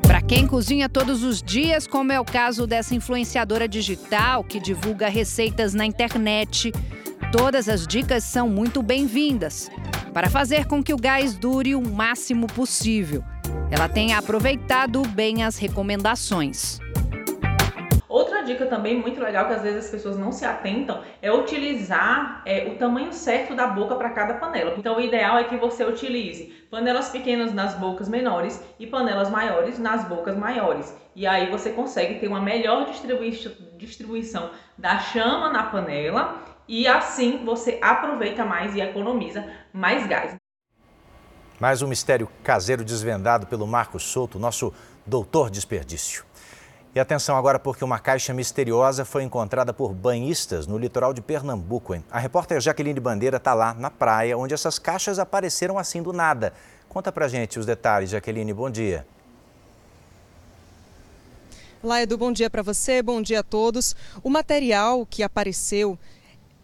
Para 0.03 0.21
quem 0.21 0.45
cozinha 0.45 0.88
todos 0.88 1.24
os 1.24 1.41
dias, 1.41 1.88
como 1.88 2.12
é 2.12 2.19
o 2.19 2.24
caso 2.24 2.67
dessa 2.67 2.93
influenciadora 2.93 3.67
digital 3.67 4.43
que 4.43 4.59
divulga 4.59 5.09
receitas 5.09 5.74
na 5.74 5.88
internet, 5.88 6.71
todas 7.37 7.67
as 7.67 7.85
dicas 7.85 8.23
são 8.23 8.47
muito 8.47 8.81
bem-vindas 8.81 9.69
para 10.13 10.29
fazer 10.29 10.67
com 10.67 10.81
que 10.81 10.93
o 10.93 10.97
gás 10.97 11.35
dure 11.35 11.75
o 11.75 11.81
máximo 11.81 12.47
possível. 12.47 13.21
Ela 13.69 13.89
tem 13.89 14.13
aproveitado 14.13 15.01
bem 15.09 15.43
as 15.43 15.57
recomendações. 15.57 16.79
Outra 18.07 18.41
dica 18.43 18.65
também 18.67 19.01
muito 19.01 19.19
legal 19.19 19.47
que 19.47 19.53
às 19.53 19.63
vezes 19.63 19.83
as 19.83 19.91
pessoas 19.91 20.17
não 20.17 20.31
se 20.31 20.45
atentam 20.45 21.01
é 21.21 21.29
utilizar 21.29 22.41
é, 22.45 22.69
o 22.71 22.77
tamanho 22.77 23.11
certo 23.11 23.53
da 23.53 23.67
boca 23.67 23.95
para 23.95 24.11
cada 24.11 24.35
panela. 24.35 24.73
Então 24.77 24.95
o 24.95 25.01
ideal 25.01 25.37
é 25.37 25.43
que 25.43 25.57
você 25.57 25.83
utilize 25.83 26.53
panelas 26.71 27.09
pequenas 27.09 27.53
nas 27.53 27.75
bocas 27.75 28.07
menores 28.07 28.63
e 28.79 28.87
panelas 28.87 29.29
maiores 29.29 29.77
nas 29.77 30.07
bocas 30.07 30.37
maiores. 30.37 30.95
E 31.13 31.27
aí 31.27 31.51
você 31.51 31.71
consegue 31.71 32.17
ter 32.17 32.29
uma 32.29 32.39
melhor 32.39 32.89
distribuição 33.77 34.51
da 34.77 34.99
chama 34.99 35.49
na 35.49 35.63
panela 35.63 36.54
e 36.67 36.88
assim 36.88 37.43
você 37.45 37.79
aproveita 37.81 38.43
mais 38.43 38.75
e 38.75 38.81
economiza 38.81 39.45
mais 39.74 40.07
gás. 40.07 40.36
Mais 41.60 41.81
um 41.81 41.88
mistério 41.88 42.29
caseiro 42.43 42.84
desvendado 42.84 43.48
pelo 43.48 43.65
Marcos 43.65 44.03
Souto, 44.03 44.38
nosso 44.38 44.74
doutor 45.05 45.50
desperdício. 45.50 46.25
E 46.93 47.00
atenção 47.00 47.36
agora 47.36 47.60
porque 47.60 47.84
uma 47.84 48.00
caixa 48.00 48.34
misteriosa 48.34 49.03
foi 49.03 49.24
encontrada 49.24 49.74
por 49.74 49.93
banhistas 49.93 50.65
no 50.65 50.77
litoral 50.77 51.13
de 51.13 51.22
Pernambuco. 51.22 51.93
Hein? 51.93 52.03
A 52.10 52.19
repórter 52.19 52.60
Jaqueline 52.62 53.00
Bandeira 53.00 53.38
está 53.38 53.53
lá 53.53 53.74
na 53.74 53.89
praia, 53.89 54.38
onde 54.38 54.53
essas 54.53 54.79
caixas 54.79 55.19
apareceram 55.19 55.77
assim 55.77 56.01
do 56.01 56.13
nada. 56.13 56.53
Conta 56.88 57.12
pra 57.12 57.27
gente 57.27 57.60
os 57.60 57.65
detalhes, 57.65 58.12
Jaqueline, 58.12 58.53
bom 58.53 58.69
dia. 58.69 59.05
Olá, 61.84 62.01
Edu, 62.01 62.17
bom 62.17 62.31
dia 62.31 62.50
para 62.50 62.63
você, 62.63 63.01
bom 63.01 63.22
dia 63.22 63.41
a 63.41 63.43
todos. 63.43 63.95
O 64.24 64.29
material 64.29 65.05
que 65.05 65.22
apareceu 65.22 66.00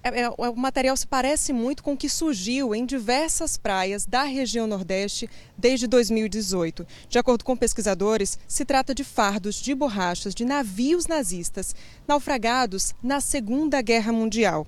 é, 0.04 0.22
é, 0.22 0.30
o 0.30 0.56
material 0.56 0.98
se 0.98 1.06
parece 1.06 1.54
muito 1.54 1.84
com 1.84 1.94
o 1.94 1.98
que 1.98 2.10
surgiu 2.10 2.74
em 2.74 2.86
diversas 2.86 3.58
praias 3.58 4.06
da 4.06 4.24
região 4.24 4.66
Nordeste 4.66 5.30
desde 5.58 5.86
2018. 5.88 6.86
De 7.08 7.20
acordo 7.20 7.46
com 7.46 7.56
pesquisadores, 7.56 8.40
se 8.48 8.66
trata 8.66 8.96
de 8.96 9.04
fardos 9.04 9.62
de 9.62 9.76
borrachas 9.76 10.34
de 10.34 10.44
navios 10.44 11.06
nazistas 11.06 11.76
naufragados 12.08 12.96
na 13.02 13.22
Segunda 13.22 13.82
Guerra 13.82 14.12
Mundial. 14.12 14.66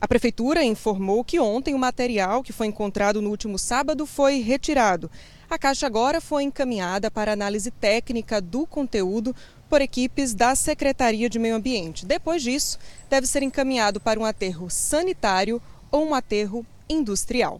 A 0.00 0.08
prefeitura 0.08 0.64
informou 0.64 1.22
que 1.22 1.38
ontem 1.38 1.74
o 1.74 1.78
material 1.78 2.42
que 2.42 2.52
foi 2.52 2.66
encontrado 2.66 3.22
no 3.22 3.30
último 3.30 3.56
sábado 3.56 4.04
foi 4.04 4.40
retirado. 4.40 5.08
A 5.48 5.56
caixa 5.56 5.86
agora 5.86 6.20
foi 6.20 6.42
encaminhada 6.42 7.08
para 7.08 7.32
análise 7.32 7.70
técnica 7.70 8.40
do 8.40 8.66
conteúdo 8.66 9.32
por 9.72 9.80
equipes 9.80 10.34
da 10.34 10.54
Secretaria 10.54 11.30
de 11.30 11.38
Meio 11.38 11.54
Ambiente. 11.54 12.04
Depois 12.04 12.42
disso, 12.42 12.78
deve 13.08 13.26
ser 13.26 13.42
encaminhado 13.42 13.98
para 13.98 14.20
um 14.20 14.24
aterro 14.26 14.68
sanitário 14.68 15.62
ou 15.90 16.04
um 16.04 16.14
aterro 16.14 16.66
industrial. 16.90 17.58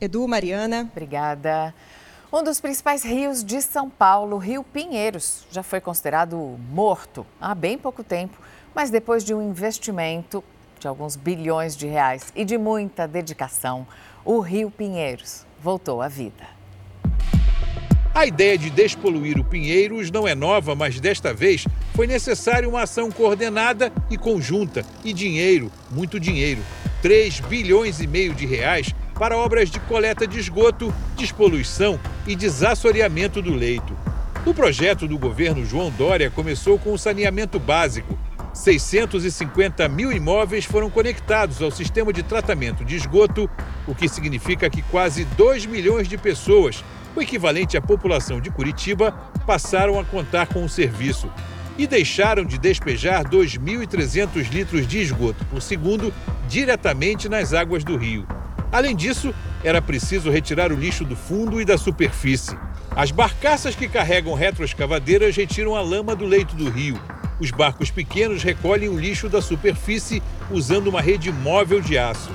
Edu, 0.00 0.26
Mariana. 0.26 0.88
Obrigada. 0.90 1.74
Um 2.32 2.42
dos 2.42 2.62
principais 2.62 3.04
rios 3.04 3.44
de 3.44 3.60
São 3.60 3.90
Paulo, 3.90 4.38
Rio 4.38 4.64
Pinheiros, 4.64 5.44
já 5.50 5.62
foi 5.62 5.82
considerado 5.82 6.34
morto 6.70 7.26
há 7.38 7.54
bem 7.54 7.76
pouco 7.76 8.02
tempo, 8.02 8.40
mas 8.74 8.88
depois 8.88 9.22
de 9.22 9.34
um 9.34 9.46
investimento 9.46 10.42
de 10.80 10.88
alguns 10.88 11.14
bilhões 11.14 11.76
de 11.76 11.86
reais 11.86 12.32
e 12.34 12.42
de 12.46 12.56
muita 12.56 13.06
dedicação, 13.06 13.86
o 14.24 14.40
Rio 14.40 14.70
Pinheiros 14.70 15.44
voltou 15.60 16.00
à 16.00 16.08
vida. 16.08 16.53
A 18.14 18.26
ideia 18.26 18.56
de 18.56 18.70
despoluir 18.70 19.40
o 19.40 19.44
Pinheiros 19.44 20.08
não 20.08 20.26
é 20.26 20.36
nova, 20.36 20.76
mas 20.76 21.00
desta 21.00 21.34
vez 21.34 21.66
foi 21.96 22.06
necessária 22.06 22.68
uma 22.68 22.82
ação 22.82 23.10
coordenada 23.10 23.92
e 24.08 24.16
conjunta 24.16 24.86
e 25.04 25.12
dinheiro, 25.12 25.70
muito 25.90 26.20
dinheiro, 26.20 26.62
3 27.02 27.40
bilhões 27.40 28.00
e 28.00 28.06
meio 28.06 28.32
de 28.32 28.46
reais 28.46 28.94
para 29.18 29.36
obras 29.36 29.68
de 29.68 29.80
coleta 29.80 30.28
de 30.28 30.38
esgoto, 30.38 30.94
despoluição 31.16 31.98
e 32.24 32.36
desassoreamento 32.36 33.42
do 33.42 33.52
leito. 33.52 33.96
O 34.46 34.54
projeto 34.54 35.08
do 35.08 35.18
governo 35.18 35.66
João 35.66 35.90
Dória 35.90 36.30
começou 36.30 36.78
com 36.78 36.92
o 36.92 36.98
saneamento 36.98 37.58
básico. 37.58 38.16
650 38.52 39.88
mil 39.88 40.12
imóveis 40.12 40.64
foram 40.64 40.88
conectados 40.88 41.60
ao 41.60 41.72
sistema 41.72 42.12
de 42.12 42.22
tratamento 42.22 42.84
de 42.84 42.94
esgoto, 42.94 43.50
o 43.88 43.94
que 43.94 44.08
significa 44.08 44.70
que 44.70 44.82
quase 44.82 45.24
2 45.24 45.66
milhões 45.66 46.06
de 46.06 46.16
pessoas 46.16 46.84
o 47.14 47.22
equivalente 47.22 47.76
à 47.76 47.82
população 47.82 48.40
de 48.40 48.50
Curitiba, 48.50 49.12
passaram 49.46 49.98
a 49.98 50.04
contar 50.04 50.46
com 50.46 50.64
o 50.64 50.68
serviço 50.68 51.30
e 51.76 51.86
deixaram 51.86 52.44
de 52.44 52.58
despejar 52.58 53.24
2.300 53.24 54.50
litros 54.50 54.86
de 54.86 55.00
esgoto 55.00 55.44
por 55.46 55.60
segundo 55.60 56.12
diretamente 56.48 57.28
nas 57.28 57.52
águas 57.52 57.82
do 57.82 57.96
rio. 57.96 58.26
Além 58.70 58.94
disso, 58.94 59.34
era 59.62 59.80
preciso 59.80 60.30
retirar 60.30 60.72
o 60.72 60.76
lixo 60.76 61.04
do 61.04 61.14
fundo 61.14 61.60
e 61.60 61.64
da 61.64 61.78
superfície. 61.78 62.58
As 62.90 63.10
barcaças 63.10 63.74
que 63.74 63.88
carregam 63.88 64.34
retroescavadeiras 64.34 65.36
retiram 65.36 65.74
a 65.74 65.80
lama 65.80 66.14
do 66.14 66.24
leito 66.24 66.54
do 66.54 66.68
rio. 66.68 67.00
Os 67.40 67.50
barcos 67.50 67.90
pequenos 67.90 68.42
recolhem 68.42 68.88
o 68.88 68.98
lixo 68.98 69.28
da 69.28 69.42
superfície 69.42 70.22
usando 70.50 70.86
uma 70.88 71.00
rede 71.00 71.32
móvel 71.32 71.80
de 71.80 71.98
aço. 71.98 72.30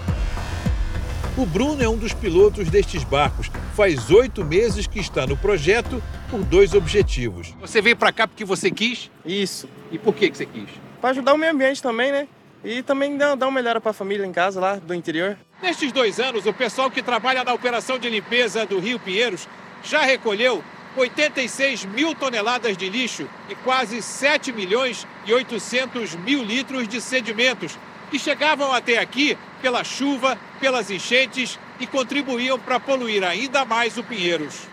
O 1.39 1.46
Bruno 1.46 1.81
é 1.81 1.88
um 1.88 1.96
dos 1.96 2.12
pilotos 2.12 2.69
destes 2.69 3.01
barcos. 3.05 3.50
Faz 3.74 4.12
oito 4.12 4.43
meses 4.43 4.86
que 4.86 5.00
está 5.00 5.25
no 5.25 5.38
projeto 5.38 6.03
por 6.29 6.43
dois 6.43 6.74
objetivos. 6.74 7.55
Você 7.62 7.81
veio 7.81 7.96
para 7.96 8.12
cá 8.12 8.27
porque 8.27 8.43
você 8.43 8.69
quis? 8.69 9.10
Isso. 9.25 9.69
E 9.89 9.98
por 9.98 10.13
que, 10.13 10.29
que 10.29 10.36
você 10.36 10.46
quis? 10.46 10.67
Para 11.00 11.12
ajudar 11.12 11.34
o 11.34 11.38
meio 11.38 11.53
ambiente 11.53 11.81
também, 11.81 12.12
né? 12.12 12.27
E 12.62 12.84
também 12.84 13.15
dar, 13.15 13.36
dar 13.36 13.46
uma 13.46 13.53
melhora 13.53 13.79
para 13.79 13.91
a 13.91 13.93
família 13.93 14.25
em 14.25 14.34
casa 14.34 14.60
lá 14.60 14.75
do 14.75 14.93
interior. 14.93 15.38
Nestes 15.63 15.93
dois 15.93 16.19
anos, 16.19 16.46
o 16.46 16.51
pessoal 16.51 16.91
que 16.91 17.01
trabalha 17.01 17.41
na 17.41 17.53
operação 17.53 17.98
de 17.98 18.10
limpeza 18.10 18.65
do 18.65 18.77
Rio 18.77 19.00
Pinheiros 19.00 19.48
já 19.81 20.01
recolheu 20.01 20.62
86 20.98 21.86
mil 21.86 22.13
toneladas 22.15 22.75
de 22.75 22.89
lixo 22.89 23.25
e 23.48 23.55
quase 23.55 24.01
7 24.01 24.51
milhões 24.51 25.08
e 25.25 25.31
800 25.31 26.15
mil 26.15 26.43
litros 26.43 26.86
de 26.86 27.00
sedimentos 27.00 27.79
que 28.12 28.19
chegavam 28.19 28.74
até 28.74 28.98
aqui 28.98 29.38
pela 29.62 29.86
chuva, 29.86 30.38
pelas 30.60 30.92
enchentes 30.92 31.58
e 31.80 31.88
contribuíam 31.88 32.60
para 32.60 32.80
poluir 32.80 33.24
ainda 33.24 33.63
mais 33.66 33.98
o 33.98 34.04
Pinheiros. 34.04 34.68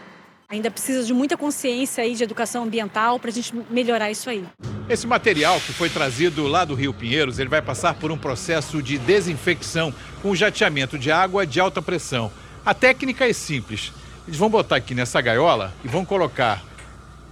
Ainda 0.49 0.71
precisa 0.71 1.05
de 1.05 1.13
muita 1.13 1.37
consciência 1.37 2.05
aí 2.05 2.15
de 2.15 2.23
educação 2.23 2.65
ambiental 2.65 3.19
para 3.19 3.31
a 3.31 3.33
gente 3.33 3.53
melhorar 3.69 4.11
isso 4.11 4.31
aí. 4.31 4.45
Esse 4.89 5.07
material 5.07 5.61
que 5.61 5.73
foi 5.73 5.91
trazido 5.91 6.47
lá 6.47 6.65
do 6.65 6.75
Rio 6.75 6.95
Pinheiros, 6.95 7.41
ele 7.41 7.49
vai 7.49 7.61
passar 7.61 7.95
por 7.95 8.13
um 8.13 8.19
processo 8.19 8.81
de 8.81 8.97
desinfecção 8.99 9.93
com 10.23 10.37
jateamento 10.37 10.97
de 10.97 11.11
água 11.11 11.45
de 11.45 11.59
alta 11.59 11.83
pressão. 11.83 12.31
A 12.65 12.73
técnica 12.73 13.29
é 13.29 13.33
simples. 13.33 13.93
Eles 14.27 14.39
vão 14.39 14.49
botar 14.49 14.77
aqui 14.77 14.95
nessa 14.95 15.21
gaiola 15.21 15.75
e 15.85 15.89
vão 15.89 16.05
colocar 16.05 16.63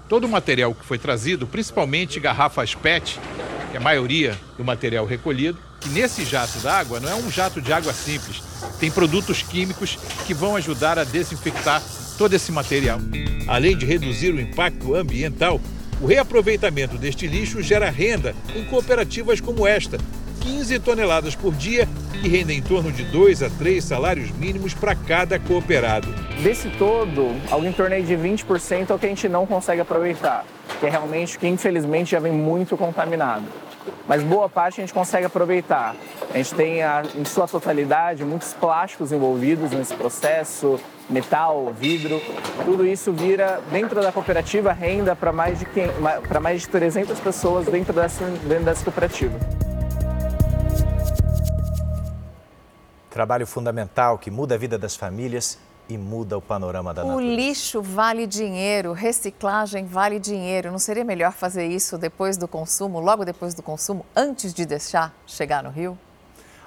todo 0.08 0.24
o 0.24 0.28
material 0.28 0.74
que 0.74 0.84
foi 0.84 0.98
trazido, 0.98 1.46
principalmente 1.46 2.18
garrafas 2.18 2.74
PET, 2.74 3.20
que 3.70 3.76
é 3.76 3.80
a 3.80 3.82
maioria 3.82 4.38
do 4.56 4.64
material 4.64 5.06
recolhido, 5.06 5.58
que 5.84 5.90
nesse 5.90 6.24
jato 6.24 6.58
d'água 6.60 6.98
não 6.98 7.10
é 7.10 7.14
um 7.14 7.30
jato 7.30 7.60
de 7.60 7.70
água 7.70 7.92
simples, 7.92 8.42
tem 8.80 8.90
produtos 8.90 9.42
químicos 9.42 9.98
que 10.26 10.32
vão 10.32 10.56
ajudar 10.56 10.98
a 10.98 11.04
desinfectar 11.04 11.82
todo 12.16 12.32
esse 12.32 12.50
material. 12.50 12.98
Além 13.46 13.76
de 13.76 13.84
reduzir 13.84 14.32
o 14.32 14.40
impacto 14.40 14.94
ambiental, 14.94 15.60
o 16.00 16.06
reaproveitamento 16.06 16.96
deste 16.96 17.26
lixo 17.26 17.60
gera 17.60 17.90
renda 17.90 18.34
em 18.56 18.64
cooperativas 18.64 19.42
como 19.42 19.66
esta, 19.66 19.98
15 20.40 20.78
toneladas 20.78 21.34
por 21.34 21.54
dia, 21.54 21.86
que 22.12 22.28
rendem 22.28 22.58
em 22.58 22.62
torno 22.62 22.90
de 22.90 23.04
2 23.04 23.42
a 23.42 23.50
3 23.50 23.84
salários 23.84 24.30
mínimos 24.30 24.72
para 24.72 24.94
cada 24.94 25.38
cooperado. 25.38 26.08
Desse 26.42 26.70
todo, 26.78 27.36
algo 27.50 27.66
em 27.66 27.72
torno 27.72 28.02
de 28.02 28.14
20% 28.14 28.88
é 28.88 28.94
o 28.94 28.98
que 28.98 29.04
a 29.04 29.08
gente 29.10 29.28
não 29.28 29.46
consegue 29.46 29.82
aproveitar, 29.82 30.46
que 30.80 30.86
é 30.86 30.90
realmente 30.90 31.38
que 31.38 31.46
infelizmente 31.46 32.12
já 32.12 32.20
vem 32.20 32.32
muito 32.32 32.74
contaminado 32.74 33.63
mas 34.06 34.22
boa 34.22 34.48
parte 34.48 34.80
a 34.80 34.82
gente 34.82 34.92
consegue 34.94 35.26
aproveitar. 35.26 35.96
A 36.32 36.36
gente 36.36 36.54
tem, 36.54 36.82
a, 36.82 37.02
em 37.14 37.24
sua 37.24 37.46
totalidade, 37.46 38.24
muitos 38.24 38.52
plásticos 38.54 39.12
envolvidos 39.12 39.70
nesse 39.70 39.94
processo, 39.94 40.78
metal, 41.08 41.72
vidro, 41.72 42.20
tudo 42.64 42.86
isso 42.86 43.12
vira, 43.12 43.60
dentro 43.70 44.00
da 44.00 44.10
cooperativa, 44.10 44.72
renda 44.72 45.14
para 45.14 45.32
mais, 45.32 45.58
de 45.58 45.66
mais 46.40 46.62
de 46.62 46.68
300 46.68 47.18
pessoas 47.20 47.66
dentro 47.66 47.92
dessa, 47.92 48.24
dentro 48.24 48.64
dessa 48.64 48.84
cooperativa. 48.84 49.38
Trabalho 53.10 53.46
fundamental 53.46 54.18
que 54.18 54.30
muda 54.30 54.56
a 54.56 54.58
vida 54.58 54.76
das 54.76 54.96
famílias 54.96 55.58
e 55.88 55.98
muda 55.98 56.36
o 56.38 56.42
panorama 56.42 56.94
da 56.94 57.04
o 57.04 57.08
natureza. 57.08 57.32
O 57.32 57.36
lixo 57.36 57.82
vale 57.82 58.26
dinheiro, 58.26 58.92
reciclagem 58.92 59.86
vale 59.86 60.18
dinheiro. 60.18 60.70
Não 60.70 60.78
seria 60.78 61.04
melhor 61.04 61.32
fazer 61.32 61.66
isso 61.66 61.98
depois 61.98 62.36
do 62.36 62.48
consumo, 62.48 63.00
logo 63.00 63.24
depois 63.24 63.54
do 63.54 63.62
consumo, 63.62 64.04
antes 64.14 64.54
de 64.54 64.64
deixar 64.64 65.14
chegar 65.26 65.62
no 65.62 65.70
rio? 65.70 65.98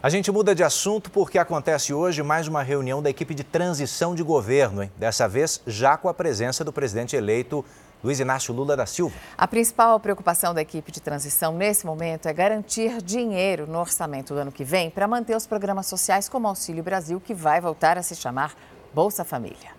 A 0.02 0.10
gente 0.10 0.32
muda 0.32 0.54
de 0.54 0.64
assunto 0.64 1.10
porque 1.10 1.40
acontece 1.40 1.92
hoje 1.92 2.22
mais 2.22 2.48
uma 2.48 2.62
reunião 2.62 3.02
da 3.02 3.10
equipe 3.10 3.34
de 3.34 3.44
transição 3.44 4.14
de 4.14 4.22
governo, 4.22 4.84
hein? 4.84 4.92
dessa 4.96 5.28
vez 5.28 5.60
já 5.66 5.98
com 5.98 6.08
a 6.08 6.14
presença 6.14 6.64
do 6.64 6.72
presidente 6.72 7.16
eleito 7.16 7.66
Luiz 8.04 8.20
Inácio 8.20 8.54
Lula 8.54 8.78
da 8.78 8.86
Silva. 8.86 9.16
A 9.36 9.48
principal 9.48 10.00
preocupação 10.00 10.54
da 10.54 10.62
equipe 10.62 10.92
de 10.92 11.02
transição 11.02 11.54
nesse 11.56 11.84
momento 11.84 12.28
é 12.28 12.34
garantir 12.34 13.02
dinheiro 13.02 13.66
no 13.66 13.80
orçamento 13.80 14.36
do 14.36 14.40
ano 14.40 14.52
que 14.52 14.64
vem 14.64 14.92
para 14.92 15.08
manter 15.08 15.36
os 15.36 15.48
programas 15.48 15.88
sociais 15.88 16.30
como 16.30 16.48
Auxílio 16.48 16.84
Brasil, 16.84 17.20
que 17.20 17.34
vai 17.34 17.60
voltar 17.60 17.98
a 17.98 18.04
se 18.04 18.16
chamar 18.16 18.54
Bolsa 18.98 19.24
Família. 19.24 19.78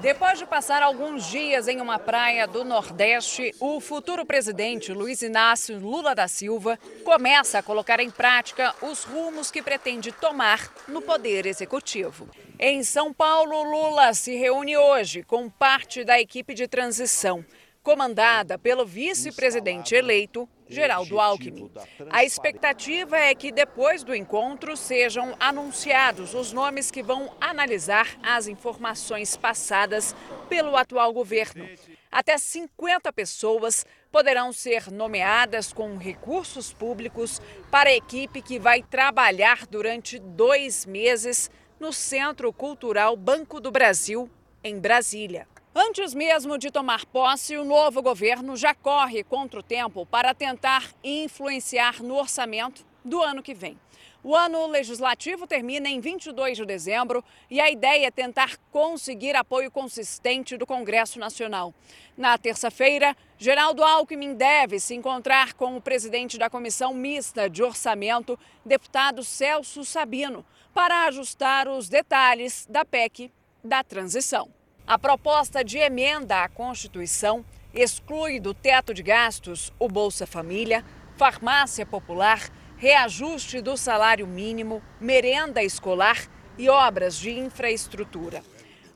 Depois 0.00 0.38
de 0.38 0.46
passar 0.46 0.82
alguns 0.82 1.26
dias 1.26 1.68
em 1.68 1.82
uma 1.82 1.98
praia 1.98 2.46
do 2.48 2.64
Nordeste, 2.64 3.54
o 3.60 3.78
futuro 3.78 4.24
presidente 4.24 4.90
Luiz 4.90 5.20
Inácio 5.20 5.78
Lula 5.78 6.14
da 6.14 6.26
Silva 6.26 6.78
começa 7.04 7.58
a 7.58 7.62
colocar 7.62 8.00
em 8.00 8.10
prática 8.10 8.74
os 8.80 9.04
rumos 9.04 9.50
que 9.50 9.60
pretende 9.60 10.10
tomar 10.12 10.72
no 10.88 11.02
Poder 11.02 11.44
Executivo. 11.44 12.26
Em 12.58 12.82
São 12.82 13.12
Paulo, 13.12 13.62
Lula 13.64 14.14
se 14.14 14.34
reúne 14.34 14.78
hoje 14.78 15.22
com 15.22 15.50
parte 15.50 16.02
da 16.02 16.18
equipe 16.18 16.54
de 16.54 16.66
transição, 16.66 17.44
comandada 17.82 18.56
pelo 18.56 18.86
vice-presidente 18.86 19.94
eleito, 19.94 20.48
Geraldo 20.68 21.20
Alckmin. 21.20 21.70
A 22.10 22.24
expectativa 22.24 23.18
é 23.18 23.34
que 23.34 23.52
depois 23.52 24.02
do 24.02 24.14
encontro 24.14 24.76
sejam 24.76 25.34
anunciados 25.38 26.34
os 26.34 26.52
nomes 26.52 26.90
que 26.90 27.02
vão 27.02 27.34
analisar 27.40 28.08
as 28.22 28.46
informações 28.46 29.36
passadas 29.36 30.14
pelo 30.48 30.76
atual 30.76 31.12
governo. 31.12 31.68
Até 32.10 32.38
50 32.38 33.12
pessoas 33.12 33.84
poderão 34.10 34.52
ser 34.52 34.90
nomeadas 34.90 35.72
com 35.72 35.96
recursos 35.96 36.72
públicos 36.72 37.42
para 37.70 37.90
a 37.90 37.94
equipe 37.94 38.40
que 38.40 38.58
vai 38.58 38.82
trabalhar 38.82 39.66
durante 39.66 40.18
dois 40.18 40.86
meses 40.86 41.50
no 41.80 41.92
Centro 41.92 42.52
Cultural 42.52 43.16
Banco 43.16 43.60
do 43.60 43.70
Brasil, 43.70 44.30
em 44.62 44.78
Brasília. 44.78 45.46
Antes 45.76 46.14
mesmo 46.14 46.56
de 46.56 46.70
tomar 46.70 47.04
posse, 47.04 47.56
o 47.56 47.64
novo 47.64 48.00
governo 48.00 48.56
já 48.56 48.72
corre 48.72 49.24
contra 49.24 49.58
o 49.58 49.62
tempo 49.62 50.06
para 50.06 50.32
tentar 50.32 50.92
influenciar 51.02 52.00
no 52.00 52.14
orçamento 52.14 52.86
do 53.04 53.20
ano 53.20 53.42
que 53.42 53.52
vem. 53.52 53.76
O 54.22 54.36
ano 54.36 54.68
legislativo 54.68 55.48
termina 55.48 55.88
em 55.88 55.98
22 55.98 56.58
de 56.58 56.64
dezembro 56.64 57.24
e 57.50 57.60
a 57.60 57.68
ideia 57.68 58.06
é 58.06 58.10
tentar 58.12 58.56
conseguir 58.70 59.34
apoio 59.34 59.68
consistente 59.68 60.56
do 60.56 60.64
Congresso 60.64 61.18
Nacional. 61.18 61.74
Na 62.16 62.38
terça-feira, 62.38 63.16
Geraldo 63.36 63.82
Alckmin 63.82 64.34
deve 64.34 64.78
se 64.78 64.94
encontrar 64.94 65.54
com 65.54 65.76
o 65.76 65.80
presidente 65.80 66.38
da 66.38 66.48
Comissão 66.48 66.94
Mista 66.94 67.50
de 67.50 67.64
Orçamento, 67.64 68.38
deputado 68.64 69.24
Celso 69.24 69.84
Sabino, 69.84 70.46
para 70.72 71.06
ajustar 71.06 71.66
os 71.66 71.88
detalhes 71.88 72.64
da 72.70 72.84
PEC 72.84 73.32
da 73.64 73.82
transição. 73.82 74.48
A 74.86 74.98
proposta 74.98 75.64
de 75.64 75.78
emenda 75.78 76.42
à 76.42 76.48
Constituição 76.48 77.42
exclui 77.72 78.38
do 78.38 78.52
teto 78.52 78.92
de 78.92 79.02
gastos 79.02 79.72
o 79.78 79.88
Bolsa 79.88 80.26
Família, 80.26 80.84
farmácia 81.16 81.86
popular, 81.86 82.50
reajuste 82.76 83.62
do 83.62 83.78
salário 83.78 84.26
mínimo, 84.26 84.82
merenda 85.00 85.62
escolar 85.62 86.18
e 86.58 86.68
obras 86.68 87.16
de 87.16 87.30
infraestrutura. 87.30 88.44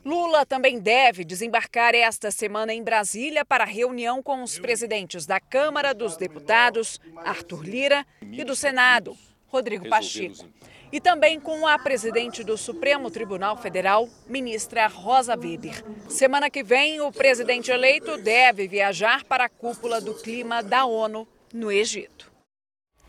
Lula 0.04 0.44
também 0.44 0.78
deve 0.78 1.24
desembarcar 1.24 1.94
esta 1.94 2.30
semana 2.30 2.74
em 2.74 2.82
Brasília 2.82 3.42
para 3.42 3.64
reunião 3.64 4.22
com 4.22 4.42
os 4.42 4.58
presidentes 4.58 5.24
da 5.24 5.40
Câmara 5.40 5.94
dos 5.94 6.18
Deputados, 6.18 7.00
Arthur 7.24 7.62
Lira, 7.64 8.06
e 8.20 8.44
do 8.44 8.54
Senado, 8.54 9.16
Rodrigo 9.46 9.88
Pacheco 9.88 10.44
e 10.92 11.00
também 11.00 11.38
com 11.38 11.66
a 11.66 11.78
presidente 11.78 12.42
do 12.42 12.56
Supremo 12.56 13.10
Tribunal 13.10 13.56
Federal, 13.56 14.08
ministra 14.26 14.86
Rosa 14.86 15.36
Weber. 15.36 15.84
Semana 16.08 16.50
que 16.50 16.62
vem, 16.62 17.00
o 17.00 17.12
presidente 17.12 17.70
eleito 17.70 18.16
deve 18.18 18.66
viajar 18.66 19.24
para 19.24 19.44
a 19.44 19.48
cúpula 19.48 20.00
do 20.00 20.14
clima 20.14 20.62
da 20.62 20.84
ONU 20.84 21.26
no 21.52 21.70
Egito. 21.70 22.28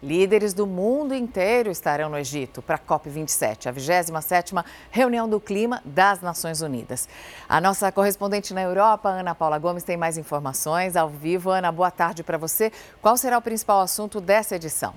Líderes 0.01 0.53
do 0.53 0.65
mundo 0.65 1.13
inteiro 1.13 1.69
estarão 1.69 2.07
no 2.07 2.17
Egito 2.17 2.61
para 2.61 2.75
a 2.75 2.79
COP27, 2.79 3.67
a 3.67 3.73
27ª 3.73 4.63
reunião 4.89 5.27
do 5.27 5.41
clima 5.41 5.81
das 5.83 6.21
Nações 6.21 6.61
Unidas. 6.61 7.09
A 7.49 7.59
nossa 7.59 7.91
correspondente 7.91 8.53
na 8.53 8.61
Europa, 8.61 9.09
Ana 9.09 9.35
Paula 9.35 9.59
Gomes, 9.59 9.83
tem 9.83 9.97
mais 9.97 10.17
informações 10.17 10.95
ao 10.95 11.09
vivo. 11.09 11.49
Ana, 11.49 11.69
boa 11.69 11.91
tarde 11.91 12.23
para 12.23 12.37
você. 12.37 12.71
Qual 13.01 13.17
será 13.17 13.37
o 13.37 13.41
principal 13.41 13.81
assunto 13.81 14.21
dessa 14.21 14.55
edição? 14.55 14.93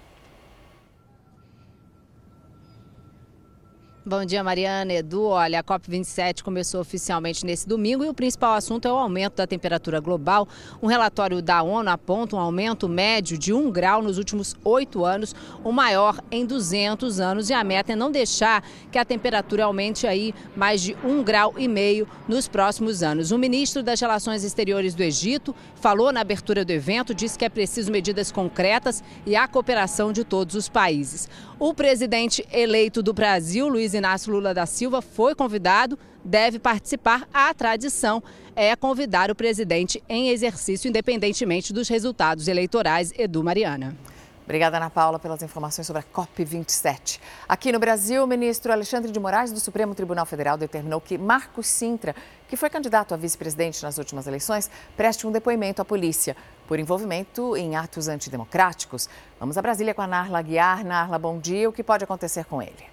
Bom 4.04 4.24
dia, 4.24 4.42
Mariana, 4.42 4.94
Edu. 4.94 5.26
Olha, 5.26 5.60
a 5.60 5.62
COP27 5.62 6.42
começou 6.42 6.80
oficialmente 6.80 7.46
nesse 7.46 7.68
domingo 7.68 8.04
e 8.04 8.08
o 8.08 8.14
principal 8.14 8.54
assunto 8.54 8.88
é 8.88 8.92
o 8.92 8.96
aumento 8.96 9.36
da 9.36 9.46
temperatura 9.46 10.00
global. 10.00 10.48
Um 10.82 10.88
relatório 10.88 11.40
da 11.40 11.62
ONU 11.62 11.88
aponta 11.88 12.34
um 12.34 12.40
aumento 12.40 12.88
médio 12.88 13.38
de 13.38 13.52
um 13.52 13.70
grau 13.70 14.02
nos 14.02 14.18
últimos 14.18 14.56
oito 14.64 15.04
anos, 15.04 15.36
o 15.62 15.70
maior 15.70 16.18
em 16.32 16.44
200 16.44 17.20
anos. 17.20 17.48
E 17.48 17.52
a 17.54 17.62
meta 17.62 17.92
é 17.92 17.96
não 17.96 18.10
deixar 18.10 18.64
que 18.90 18.98
a 18.98 19.04
temperatura 19.04 19.66
aumente 19.66 20.04
aí 20.04 20.34
mais 20.56 20.82
de 20.82 20.96
um 21.04 21.22
grau 21.22 21.54
e 21.56 21.68
meio 21.68 22.08
nos 22.26 22.48
próximos 22.48 23.04
anos. 23.04 23.30
O 23.30 23.38
ministro 23.38 23.84
das 23.84 24.00
Relações 24.00 24.42
Exteriores 24.42 24.96
do 24.96 25.04
Egito 25.04 25.54
falou 25.76 26.10
na 26.10 26.22
abertura 26.22 26.64
do 26.64 26.72
evento, 26.72 27.14
disse 27.14 27.38
que 27.38 27.44
é 27.44 27.48
preciso 27.48 27.92
medidas 27.92 28.32
concretas 28.32 29.00
e 29.24 29.36
a 29.36 29.46
cooperação 29.46 30.12
de 30.12 30.24
todos 30.24 30.56
os 30.56 30.68
países. 30.68 31.28
O 31.56 31.72
presidente 31.72 32.44
eleito 32.50 33.00
do 33.00 33.12
Brasil, 33.12 33.68
Luiz 33.68 33.91
Inácio 33.94 34.32
Lula 34.32 34.52
da 34.52 34.66
Silva, 34.66 35.00
foi 35.02 35.34
convidado, 35.34 35.98
deve 36.24 36.58
participar. 36.58 37.28
A 37.32 37.52
tradição 37.52 38.22
é 38.54 38.74
convidar 38.76 39.30
o 39.30 39.34
presidente 39.34 40.02
em 40.08 40.30
exercício, 40.30 40.88
independentemente 40.88 41.72
dos 41.72 41.88
resultados 41.88 42.48
eleitorais. 42.48 43.12
Edu 43.16 43.42
Mariana. 43.42 43.96
Obrigada, 44.44 44.76
Ana 44.76 44.90
Paula, 44.90 45.18
pelas 45.18 45.42
informações 45.42 45.86
sobre 45.86 46.02
a 46.02 46.04
COP27. 46.04 47.20
Aqui 47.48 47.70
no 47.70 47.78
Brasil, 47.78 48.24
o 48.24 48.26
ministro 48.26 48.72
Alexandre 48.72 49.12
de 49.12 49.20
Moraes, 49.20 49.52
do 49.52 49.60
Supremo 49.60 49.94
Tribunal 49.94 50.26
Federal, 50.26 50.58
determinou 50.58 51.00
que 51.00 51.16
Marcos 51.16 51.68
Sintra, 51.68 52.14
que 52.48 52.56
foi 52.56 52.68
candidato 52.68 53.14
a 53.14 53.16
vice-presidente 53.16 53.82
nas 53.82 53.98
últimas 53.98 54.26
eleições, 54.26 54.68
preste 54.96 55.26
um 55.26 55.32
depoimento 55.32 55.80
à 55.80 55.84
polícia 55.84 56.36
por 56.66 56.78
envolvimento 56.78 57.56
em 57.56 57.76
atos 57.76 58.08
antidemocráticos. 58.08 59.08
Vamos 59.38 59.56
a 59.56 59.62
Brasília 59.62 59.94
com 59.94 60.02
a 60.02 60.06
Narla 60.06 60.42
Guiar. 60.42 60.84
Narla, 60.84 61.18
bom 61.18 61.38
dia. 61.38 61.68
O 61.68 61.72
que 61.72 61.84
pode 61.84 62.02
acontecer 62.02 62.44
com 62.44 62.60
ele? 62.60 62.91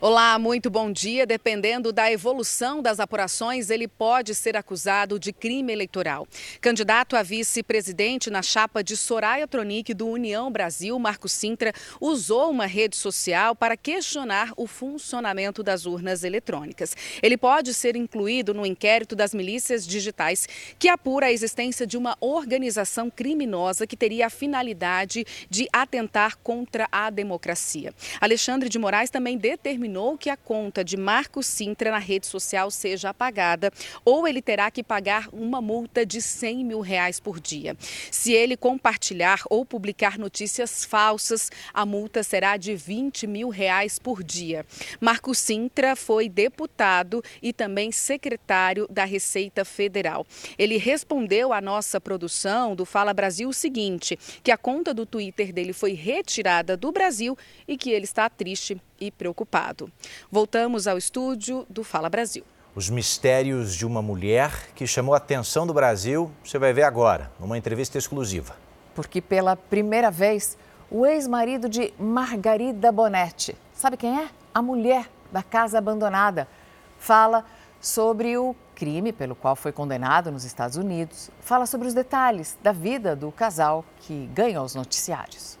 Olá, 0.00 0.38
muito 0.38 0.70
bom 0.70 0.92
dia. 0.92 1.26
Dependendo 1.26 1.92
da 1.92 2.08
evolução 2.08 2.80
das 2.80 3.00
apurações, 3.00 3.68
ele 3.68 3.88
pode 3.88 4.32
ser 4.32 4.56
acusado 4.56 5.18
de 5.18 5.32
crime 5.32 5.72
eleitoral. 5.72 6.24
Candidato 6.60 7.16
a 7.16 7.22
vice-presidente 7.24 8.30
na 8.30 8.40
chapa 8.40 8.80
de 8.80 8.96
Soraya 8.96 9.48
Tronic 9.48 9.92
do 9.92 10.06
União 10.06 10.52
Brasil, 10.52 10.96
Marco 11.00 11.28
Sintra, 11.28 11.72
usou 12.00 12.48
uma 12.48 12.64
rede 12.64 12.96
social 12.96 13.56
para 13.56 13.76
questionar 13.76 14.52
o 14.56 14.68
funcionamento 14.68 15.64
das 15.64 15.84
urnas 15.84 16.22
eletrônicas. 16.22 16.96
Ele 17.20 17.36
pode 17.36 17.74
ser 17.74 17.96
incluído 17.96 18.54
no 18.54 18.64
inquérito 18.64 19.16
das 19.16 19.34
milícias 19.34 19.84
digitais, 19.84 20.46
que 20.78 20.88
apura 20.88 21.26
a 21.26 21.32
existência 21.32 21.84
de 21.84 21.96
uma 21.96 22.16
organização 22.20 23.10
criminosa 23.10 23.84
que 23.84 23.96
teria 23.96 24.28
a 24.28 24.30
finalidade 24.30 25.26
de 25.50 25.68
atentar 25.72 26.38
contra 26.38 26.86
a 26.92 27.10
democracia. 27.10 27.92
Alexandre 28.20 28.68
de 28.68 28.78
Moraes 28.78 29.10
também 29.10 29.36
determinou 29.36 29.87
determinou 29.88 30.18
que 30.18 30.28
a 30.28 30.36
conta 30.36 30.84
de 30.84 30.96
Marcos 30.96 31.46
Sintra 31.46 31.90
na 31.90 31.98
rede 31.98 32.26
social 32.26 32.70
seja 32.70 33.10
apagada 33.10 33.72
ou 34.04 34.28
ele 34.28 34.42
terá 34.42 34.70
que 34.70 34.82
pagar 34.82 35.28
uma 35.32 35.60
multa 35.60 36.04
de 36.04 36.20
100 36.20 36.64
mil 36.64 36.80
reais 36.80 37.18
por 37.18 37.40
dia. 37.40 37.76
Se 38.10 38.32
ele 38.32 38.56
compartilhar 38.56 39.40
ou 39.48 39.64
publicar 39.64 40.18
notícias 40.18 40.84
falsas, 40.84 41.50
a 41.72 41.86
multa 41.86 42.22
será 42.22 42.56
de 42.56 42.74
20 42.74 43.26
mil 43.26 43.48
reais 43.48 43.98
por 43.98 44.22
dia. 44.22 44.66
Marcos 45.00 45.38
Sintra 45.38 45.96
foi 45.96 46.28
deputado 46.28 47.22
e 47.42 47.52
também 47.52 47.90
secretário 47.90 48.86
da 48.90 49.04
Receita 49.04 49.64
Federal. 49.64 50.26
Ele 50.58 50.76
respondeu 50.76 51.52
à 51.52 51.60
nossa 51.60 52.00
produção 52.00 52.76
do 52.76 52.84
Fala 52.84 53.14
Brasil 53.14 53.48
o 53.48 53.54
seguinte: 53.54 54.18
que 54.42 54.50
a 54.50 54.58
conta 54.58 54.92
do 54.92 55.06
Twitter 55.06 55.52
dele 55.52 55.72
foi 55.72 55.92
retirada 55.92 56.76
do 56.76 56.92
Brasil 56.92 57.36
e 57.66 57.76
que 57.76 57.90
ele 57.90 58.04
está 58.04 58.28
triste 58.28 58.76
e 59.00 59.10
preocupado. 59.10 59.90
Voltamos 60.30 60.86
ao 60.86 60.98
estúdio 60.98 61.66
do 61.68 61.84
Fala 61.84 62.08
Brasil. 62.08 62.44
Os 62.74 62.88
mistérios 62.88 63.74
de 63.74 63.84
uma 63.86 64.00
mulher 64.00 64.52
que 64.74 64.86
chamou 64.86 65.14
a 65.14 65.16
atenção 65.16 65.66
do 65.66 65.74
Brasil, 65.74 66.30
você 66.44 66.58
vai 66.58 66.72
ver 66.72 66.84
agora, 66.84 67.30
numa 67.40 67.58
entrevista 67.58 67.98
exclusiva. 67.98 68.54
Porque 68.94 69.20
pela 69.20 69.56
primeira 69.56 70.10
vez, 70.10 70.56
o 70.90 71.04
ex-marido 71.04 71.68
de 71.68 71.92
Margarida 71.98 72.90
Bonetti. 72.92 73.56
Sabe 73.74 73.96
quem 73.96 74.20
é? 74.20 74.28
A 74.54 74.62
mulher 74.62 75.10
da 75.30 75.42
casa 75.42 75.78
abandonada. 75.78 76.48
Fala 76.98 77.44
sobre 77.80 78.36
o 78.36 78.54
crime 78.74 79.12
pelo 79.12 79.34
qual 79.34 79.54
foi 79.54 79.72
condenado 79.72 80.30
nos 80.30 80.44
Estados 80.44 80.76
Unidos. 80.76 81.30
Fala 81.40 81.66
sobre 81.66 81.88
os 81.88 81.94
detalhes 81.94 82.56
da 82.62 82.72
vida 82.72 83.14
do 83.14 83.30
casal 83.30 83.84
que 84.00 84.26
ganha 84.32 84.62
os 84.62 84.74
noticiários. 84.74 85.58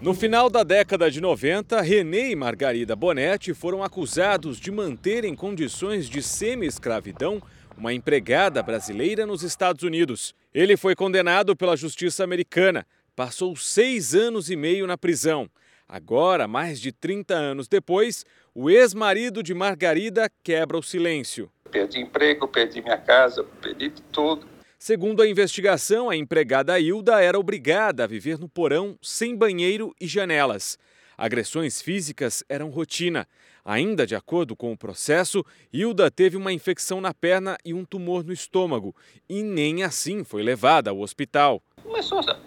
No 0.00 0.14
final 0.14 0.48
da 0.48 0.62
década 0.62 1.10
de 1.10 1.20
90, 1.20 1.80
René 1.80 2.30
e 2.30 2.36
Margarida 2.36 2.94
Bonetti 2.94 3.52
foram 3.52 3.82
acusados 3.82 4.60
de 4.60 4.70
manter 4.70 5.24
em 5.24 5.34
condições 5.34 6.08
de 6.08 6.22
semi-escravidão 6.22 7.42
uma 7.76 7.92
empregada 7.92 8.62
brasileira 8.62 9.26
nos 9.26 9.42
Estados 9.42 9.82
Unidos. 9.82 10.36
Ele 10.54 10.76
foi 10.76 10.94
condenado 10.94 11.56
pela 11.56 11.76
justiça 11.76 12.22
americana, 12.22 12.86
passou 13.16 13.56
seis 13.56 14.14
anos 14.14 14.48
e 14.50 14.54
meio 14.54 14.86
na 14.86 14.96
prisão. 14.96 15.50
Agora, 15.88 16.46
mais 16.46 16.80
de 16.80 16.92
30 16.92 17.34
anos 17.34 17.66
depois, 17.66 18.24
o 18.54 18.70
ex-marido 18.70 19.42
de 19.42 19.52
Margarida 19.52 20.30
quebra 20.44 20.78
o 20.78 20.82
silêncio. 20.82 21.50
Perdi 21.72 21.98
emprego, 21.98 22.46
perdi 22.46 22.80
minha 22.80 22.98
casa, 22.98 23.44
perdi 23.60 23.90
tudo. 24.12 24.46
Segundo 24.80 25.22
a 25.22 25.28
investigação, 25.28 26.08
a 26.08 26.14
empregada 26.14 26.78
Hilda 26.78 27.20
era 27.20 27.36
obrigada 27.36 28.04
a 28.04 28.06
viver 28.06 28.38
no 28.38 28.48
porão 28.48 28.96
sem 29.02 29.34
banheiro 29.34 29.92
e 30.00 30.06
janelas. 30.06 30.78
Agressões 31.16 31.82
físicas 31.82 32.44
eram 32.48 32.70
rotina. 32.70 33.26
Ainda 33.64 34.06
de 34.06 34.14
acordo 34.14 34.54
com 34.54 34.72
o 34.72 34.78
processo, 34.78 35.44
Hilda 35.72 36.08
teve 36.12 36.36
uma 36.36 36.52
infecção 36.52 37.00
na 37.00 37.12
perna 37.12 37.58
e 37.64 37.74
um 37.74 37.84
tumor 37.84 38.22
no 38.22 38.32
estômago 38.32 38.94
e 39.28 39.42
nem 39.42 39.82
assim 39.82 40.22
foi 40.22 40.44
levada 40.44 40.90
ao 40.90 41.00
hospital. 41.00 41.60
Começou 41.82 42.20
a 42.20 42.38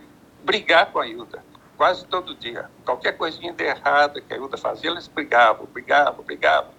brigar 0.45 0.89
com 0.89 0.99
a 0.99 1.07
Hilda, 1.07 1.43
quase 1.75 2.07
todo 2.07 2.33
dia. 2.33 2.71
Qualquer 2.85 3.17
coisinha 3.17 3.51
de 3.51 3.65
errada 3.65 4.21
que 4.21 4.33
a 4.33 4.37
Hilda 4.37 4.57
fazia, 4.57 4.89
eles 4.89 5.09
brigavam, 5.09 5.65
brigavam, 5.65 6.23
brigavam. 6.23 6.71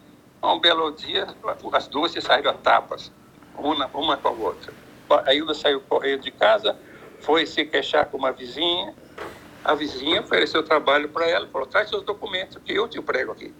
Um 0.42 0.58
belo 0.58 0.90
dia, 0.92 1.26
as 1.74 1.86
duas 1.88 2.10
se 2.10 2.22
saíram 2.22 2.52
a 2.52 2.54
tapas, 2.54 3.12
uma, 3.54 3.86
uma 3.92 4.16
com 4.16 4.28
a 4.28 4.32
outra 4.32 4.81
a 5.14 5.54
saiu 5.54 5.80
correndo 5.80 6.22
de 6.22 6.30
casa, 6.30 6.76
foi 7.20 7.46
se 7.46 7.64
queixar 7.64 8.06
com 8.06 8.18
uma 8.18 8.32
vizinha. 8.32 8.94
A 9.64 9.74
vizinha 9.74 10.20
ofereceu 10.20 10.62
trabalho 10.62 11.08
para 11.08 11.28
ela, 11.28 11.46
falou: 11.48 11.66
traz 11.66 11.88
seus 11.88 12.02
documentos, 12.02 12.58
que 12.64 12.72
eu 12.72 12.88
te 12.88 12.98
emprego 12.98 13.32
aqui. 13.32 13.54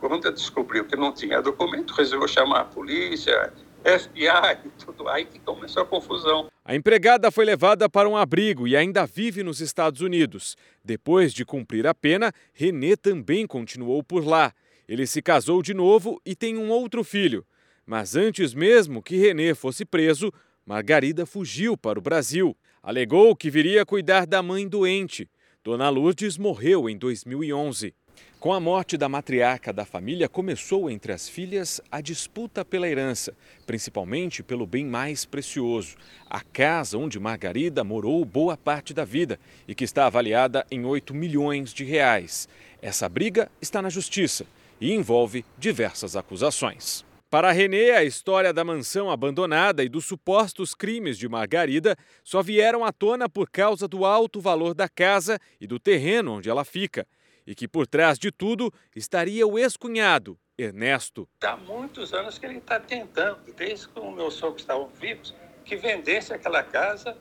Quando 0.00 0.32
descobriu 0.32 0.84
que 0.84 0.96
não 0.96 1.12
tinha 1.12 1.42
documento, 1.42 1.92
resolveu 1.92 2.26
chamar 2.26 2.60
a 2.60 2.64
polícia, 2.64 3.52
FBI 3.84 4.58
e 4.64 4.68
tudo. 4.84 5.08
Aí 5.08 5.24
que 5.24 5.38
começou 5.38 5.82
a 5.82 5.86
confusão. 5.86 6.48
A 6.64 6.74
empregada 6.74 7.30
foi 7.30 7.44
levada 7.44 7.88
para 7.88 8.08
um 8.08 8.16
abrigo 8.16 8.66
e 8.66 8.76
ainda 8.76 9.06
vive 9.06 9.42
nos 9.42 9.60
Estados 9.60 10.00
Unidos. 10.00 10.56
Depois 10.84 11.32
de 11.32 11.44
cumprir 11.44 11.86
a 11.86 11.94
pena, 11.94 12.32
Renê 12.52 12.96
também 12.96 13.46
continuou 13.46 14.02
por 14.02 14.26
lá. 14.26 14.52
Ele 14.88 15.06
se 15.06 15.22
casou 15.22 15.62
de 15.62 15.74
novo 15.74 16.20
e 16.24 16.34
tem 16.34 16.56
um 16.56 16.70
outro 16.70 17.04
filho. 17.04 17.44
Mas 17.86 18.16
antes 18.16 18.54
mesmo 18.54 19.02
que 19.02 19.16
Renê 19.16 19.54
fosse 19.54 19.84
preso, 19.84 20.32
Margarida 20.70 21.26
fugiu 21.26 21.76
para 21.76 21.98
o 21.98 22.02
Brasil. 22.02 22.56
Alegou 22.80 23.34
que 23.34 23.50
viria 23.50 23.84
cuidar 23.84 24.24
da 24.24 24.40
mãe 24.40 24.68
doente. 24.68 25.28
Dona 25.64 25.88
Lourdes 25.88 26.38
morreu 26.38 26.88
em 26.88 26.96
2011. 26.96 27.92
Com 28.38 28.52
a 28.52 28.60
morte 28.60 28.96
da 28.96 29.08
matriarca 29.08 29.72
da 29.72 29.84
família, 29.84 30.28
começou 30.28 30.88
entre 30.88 31.12
as 31.12 31.28
filhas 31.28 31.80
a 31.90 32.00
disputa 32.00 32.64
pela 32.64 32.88
herança, 32.88 33.34
principalmente 33.66 34.44
pelo 34.44 34.64
bem 34.64 34.86
mais 34.86 35.24
precioso, 35.24 35.96
a 36.28 36.40
casa 36.40 36.96
onde 36.96 37.18
Margarida 37.18 37.82
morou 37.82 38.24
boa 38.24 38.56
parte 38.56 38.94
da 38.94 39.04
vida 39.04 39.40
e 39.66 39.74
que 39.74 39.82
está 39.82 40.06
avaliada 40.06 40.64
em 40.70 40.84
8 40.84 41.12
milhões 41.12 41.74
de 41.74 41.82
reais. 41.82 42.48
Essa 42.80 43.08
briga 43.08 43.50
está 43.60 43.82
na 43.82 43.90
justiça 43.90 44.46
e 44.80 44.92
envolve 44.92 45.44
diversas 45.58 46.14
acusações. 46.14 47.09
Para 47.30 47.52
Renê, 47.52 47.92
a 47.92 48.02
história 48.02 48.52
da 48.52 48.64
mansão 48.64 49.08
abandonada 49.08 49.84
e 49.84 49.88
dos 49.88 50.04
supostos 50.04 50.74
crimes 50.74 51.16
de 51.16 51.28
Margarida 51.28 51.96
só 52.24 52.42
vieram 52.42 52.84
à 52.84 52.90
tona 52.90 53.28
por 53.28 53.48
causa 53.48 53.86
do 53.86 54.04
alto 54.04 54.40
valor 54.40 54.74
da 54.74 54.88
casa 54.88 55.38
e 55.60 55.64
do 55.64 55.78
terreno 55.78 56.38
onde 56.38 56.50
ela 56.50 56.64
fica. 56.64 57.06
E 57.46 57.54
que 57.54 57.68
por 57.68 57.86
trás 57.86 58.18
de 58.18 58.32
tudo 58.32 58.74
estaria 58.96 59.46
o 59.46 59.56
ex-cunhado, 59.56 60.36
Ernesto. 60.58 61.28
Há 61.44 61.56
muitos 61.56 62.12
anos 62.12 62.36
que 62.36 62.46
ele 62.46 62.58
está 62.58 62.80
tentando, 62.80 63.38
desde 63.56 63.88
que 63.88 64.00
o 64.00 64.10
meu 64.10 64.32
sogro 64.32 64.58
estavam 64.58 64.88
vivos, 64.88 65.32
que 65.64 65.76
vendesse 65.76 66.34
aquela 66.34 66.64
casa 66.64 67.16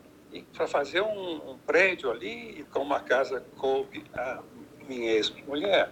para 0.54 0.68
fazer 0.68 1.02
um, 1.02 1.52
um, 1.52 1.58
prédio 1.60 2.10
ali, 2.10 2.62
e 2.62 2.64
com 2.64 2.80
uma 2.80 3.00
casa 3.00 3.46
coube 3.56 4.04
a 4.16 4.42
minha 4.88 5.12
ex-mulher 5.12 5.92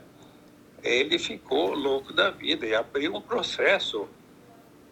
ele 0.83 1.17
ficou 1.17 1.73
louco 1.73 2.13
da 2.13 2.29
vida 2.29 2.65
e 2.65 2.73
abriu 2.73 3.15
um 3.15 3.21
processo 3.21 4.07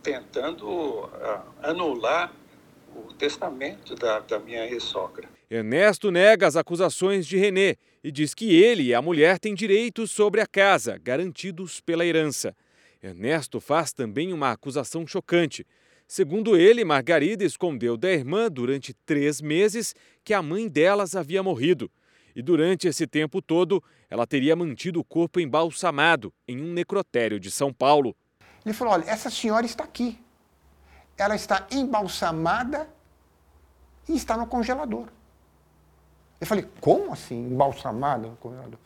tentando 0.02 0.68
uh, 0.68 1.10
anular 1.62 2.34
o 2.96 3.14
testamento 3.14 3.96
da, 3.96 4.20
da 4.20 4.40
minha 4.40 4.66
ex-sogra. 4.66 5.28
Ernesto 5.50 6.12
nega 6.12 6.48
as 6.48 6.56
acusações 6.56 7.26
de 7.28 7.38
René 7.38 7.76
e 8.04 8.12
diz 8.12 8.34
que 8.34 8.56
ele 8.56 8.84
e 8.84 8.94
a 8.94 9.02
mulher 9.02 9.40
têm 9.40 9.54
direitos 9.54 10.12
sobre 10.12 10.42
a 10.42 10.48
casa, 10.48 11.00
garantidos 11.04 11.80
pela 11.80 12.06
herança. 12.06 12.56
Ernesto 13.02 13.60
faz 13.60 13.94
também 13.94 14.34
uma 14.34 14.52
acusação 14.52 15.06
chocante. 15.06 15.66
Segundo 16.08 16.56
ele, 16.56 16.84
Margarida 16.84 17.44
escondeu 17.44 17.98
da 17.98 18.12
irmã 18.12 18.50
durante 18.50 18.94
três 19.06 19.42
meses 19.42 19.96
que 20.24 20.34
a 20.34 20.42
mãe 20.42 20.68
delas 20.68 21.16
havia 21.16 21.42
morrido 21.42 21.92
e 22.36 22.42
durante 22.42 22.88
esse 22.88 23.08
tempo 23.08 23.42
todo 23.42 23.84
ela 24.10 24.28
teria 24.28 24.56
mantido 24.56 25.00
o 25.00 25.04
corpo 25.04 25.40
embalsamado 25.40 26.34
em 26.48 26.62
um 26.62 26.74
necrotério 26.74 27.40
de 27.40 27.50
São 27.50 27.74
Paulo. 27.74 28.16
Ele 28.66 28.74
falou: 28.74 28.94
olha, 28.94 29.06
essa 29.06 29.30
senhora 29.30 29.66
está 29.66 29.84
aqui. 29.84 30.20
Ela 31.18 31.36
está 31.36 31.66
embalsamada 31.72 32.90
e 34.10 34.16
está 34.16 34.36
no 34.36 34.46
congelador. 34.48 35.08
Eu 36.42 36.48
falei: 36.48 36.68
como 36.82 37.14
assim, 37.14 37.48
embalsamada 37.48 38.28
no 38.28 38.36
congelador? 38.36 38.80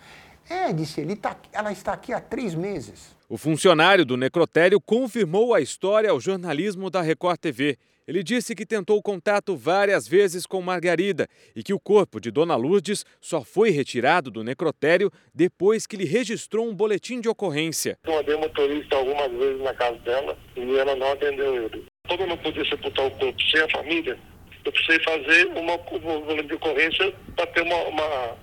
É, 0.49 0.73
disse 0.73 0.99
ele, 0.99 1.15
tá, 1.15 1.37
ela 1.51 1.71
está 1.71 1.93
aqui 1.93 2.11
há 2.11 2.19
três 2.19 2.55
meses. 2.55 3.15
O 3.29 3.37
funcionário 3.37 4.03
do 4.03 4.17
necrotério 4.17 4.81
confirmou 4.81 5.53
a 5.53 5.61
história 5.61 6.09
ao 6.09 6.19
jornalismo 6.19 6.89
da 6.89 7.03
Record 7.03 7.37
TV 7.37 7.77
ele 8.09 8.23
disse 8.23 8.55
que 8.55 8.65
tentou 8.65 8.99
contato 9.03 9.55
várias 9.55 10.07
vezes 10.07 10.47
com 10.47 10.59
Margarida 10.63 11.27
e 11.55 11.61
que 11.61 11.75
o 11.75 11.79
corpo 11.79 12.19
de 12.19 12.31
Dona 12.31 12.55
Lourdes 12.55 13.05
só 13.21 13.43
foi 13.43 13.69
retirado 13.69 14.31
do 14.31 14.43
necrotério 14.43 15.11
depois 15.31 15.85
que 15.85 15.95
lhe 15.95 16.05
registrou 16.05 16.67
um 16.67 16.73
boletim 16.73 17.21
de 17.21 17.29
ocorrência. 17.29 17.99
Eu 18.07 18.13
mandei 18.13 18.35
motorista 18.35 18.95
algumas 18.95 19.31
vezes 19.33 19.61
na 19.61 19.75
casa 19.75 19.99
dela 19.99 20.35
e 20.55 20.75
ela 20.75 20.95
não 20.95 21.11
atendeu 21.11 21.65
ele. 21.65 21.85
Como 22.07 22.23
eu 22.23 22.27
não 22.29 22.37
podia 22.37 22.65
sepultar 22.65 23.05
o 23.05 23.11
corpo 23.11 23.43
sem 23.43 23.61
a 23.61 23.69
família, 23.69 24.17
eu 24.65 24.71
precisei 24.71 25.03
fazer 25.03 25.45
uma, 25.49 25.77
boletim 25.77 26.47
de 26.47 26.55
ocorrência 26.55 27.13
para 27.35 27.45
ter 27.45 27.61
uma, 27.61 27.77
uma, 27.89 28.37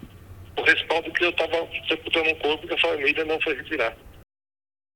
o 0.58 0.62
respaldo 0.62 1.12
que 1.12 1.24
eu 1.24 1.30
estava 1.30 1.68
sepultando 1.88 2.30
um 2.30 2.34
corpo 2.36 2.68
que 2.68 2.74
a 2.74 2.78
família 2.78 3.24
não 3.24 3.40
foi 3.40 3.56
retirar. 3.56 3.96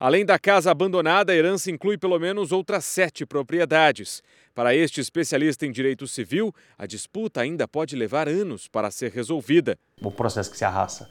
Além 0.00 0.24
da 0.24 0.38
casa 0.38 0.70
abandonada, 0.70 1.30
a 1.30 1.36
herança 1.36 1.70
inclui 1.70 1.98
pelo 1.98 2.18
menos 2.18 2.52
outras 2.52 2.86
sete 2.86 3.26
propriedades. 3.26 4.22
Para 4.54 4.74
este 4.74 4.98
especialista 4.98 5.66
em 5.66 5.70
direito 5.70 6.08
civil, 6.08 6.54
a 6.78 6.86
disputa 6.86 7.42
ainda 7.42 7.68
pode 7.68 7.94
levar 7.94 8.26
anos 8.26 8.66
para 8.66 8.90
ser 8.90 9.10
resolvida. 9.10 9.78
O 10.00 10.10
processo 10.10 10.50
que 10.50 10.56
se 10.56 10.64
arrasta 10.64 11.06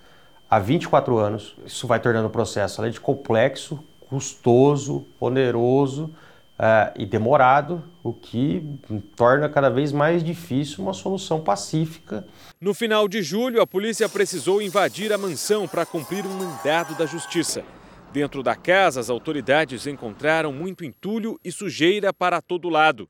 há 0.50 0.58
24 0.58 1.20
anos, 1.20 1.56
isso 1.64 1.86
vai 1.86 2.00
tornando 2.00 2.30
o 2.30 2.32
processo 2.32 2.82
além 2.82 2.92
de 2.92 3.00
complexo, 3.00 3.84
custoso, 4.10 5.06
oneroso 5.20 6.06
uh, 6.06 6.92
e 6.98 7.06
demorado, 7.06 7.84
o 8.04 8.12
que 8.12 8.80
torna 9.16 9.48
cada 9.48 9.70
vez 9.70 9.92
mais 9.92 10.24
difícil 10.24 10.84
uma 10.84 10.94
solução 10.94 11.42
pacífica. 11.42 12.26
No 12.60 12.74
final 12.74 13.08
de 13.08 13.22
julho, 13.22 13.62
a 13.62 13.68
polícia 13.68 14.10
precisou 14.10 14.60
invadir 14.60 15.14
a 15.14 15.18
mansão 15.20 15.68
para 15.68 15.86
cumprir 15.86 16.26
um 16.26 16.34
mandado 16.34 16.96
da 16.96 17.06
justiça. 17.06 17.64
Dentro 18.12 18.42
da 18.42 18.56
casa, 18.56 19.00
as 19.00 19.10
autoridades 19.10 19.86
encontraram 19.86 20.52
muito 20.52 20.84
entulho 20.84 21.40
e 21.44 21.52
sujeira 21.52 22.12
para 22.12 22.42
todo 22.42 22.68
lado. 22.68 23.08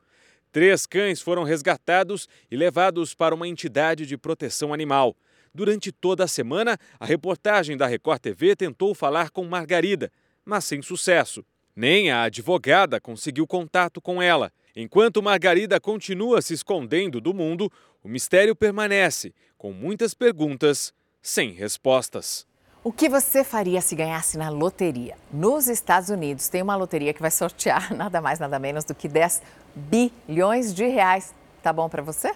Três 0.52 0.86
cães 0.86 1.22
foram 1.22 1.44
resgatados 1.44 2.28
e 2.52 2.58
levados 2.58 3.14
para 3.14 3.34
uma 3.34 3.48
entidade 3.48 4.06
de 4.06 4.18
proteção 4.18 4.74
animal. 4.74 5.16
Durante 5.54 5.90
toda 5.90 6.26
a 6.26 6.28
semana, 6.28 6.78
a 7.00 7.06
reportagem 7.06 7.78
da 7.78 7.88
Record 7.88 8.20
TV 8.20 8.58
tentou 8.58 8.94
falar 8.94 9.30
com 9.30 9.46
Margarida, 9.46 10.12
mas 10.44 10.66
sem 10.66 10.82
sucesso. 10.82 11.46
Nem 11.74 12.12
a 12.12 12.24
advogada 12.24 13.00
conseguiu 13.00 13.48
contato 13.48 14.02
com 14.02 14.22
ela. 14.22 14.52
Enquanto 14.76 15.24
Margarida 15.24 15.80
continua 15.80 16.42
se 16.42 16.54
escondendo 16.54 17.22
do 17.22 17.34
mundo, 17.34 17.72
o 18.04 18.10
mistério 18.10 18.54
permanece, 18.56 19.34
com 19.58 19.72
muitas 19.72 20.14
perguntas 20.14 20.94
sem 21.22 21.52
respostas. 21.52 22.49
O 22.82 22.94
que 22.94 23.10
você 23.10 23.44
faria 23.44 23.82
se 23.82 23.94
ganhasse 23.94 24.38
na 24.38 24.48
loteria? 24.48 25.18
Nos 25.34 25.68
Estados 25.68 26.10
Unidos 26.10 26.48
tem 26.48 26.62
uma 26.62 26.78
loteria 26.78 27.14
que 27.14 27.20
vai 27.22 27.30
sortear 27.30 27.92
nada 27.94 28.22
mais, 28.22 28.40
nada 28.40 28.58
menos 28.58 28.86
do 28.86 28.96
que 28.96 29.10
10 29.10 29.42
bilhões 29.76 30.74
de 30.74 30.88
reais. 30.88 31.34
Tá 31.62 31.74
bom 31.74 31.90
para 31.90 32.02
você? 32.02 32.34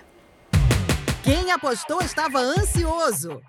Quem 1.23 1.49
apostou 1.49 2.01
estava 2.01 2.39
ansioso. 2.39 3.41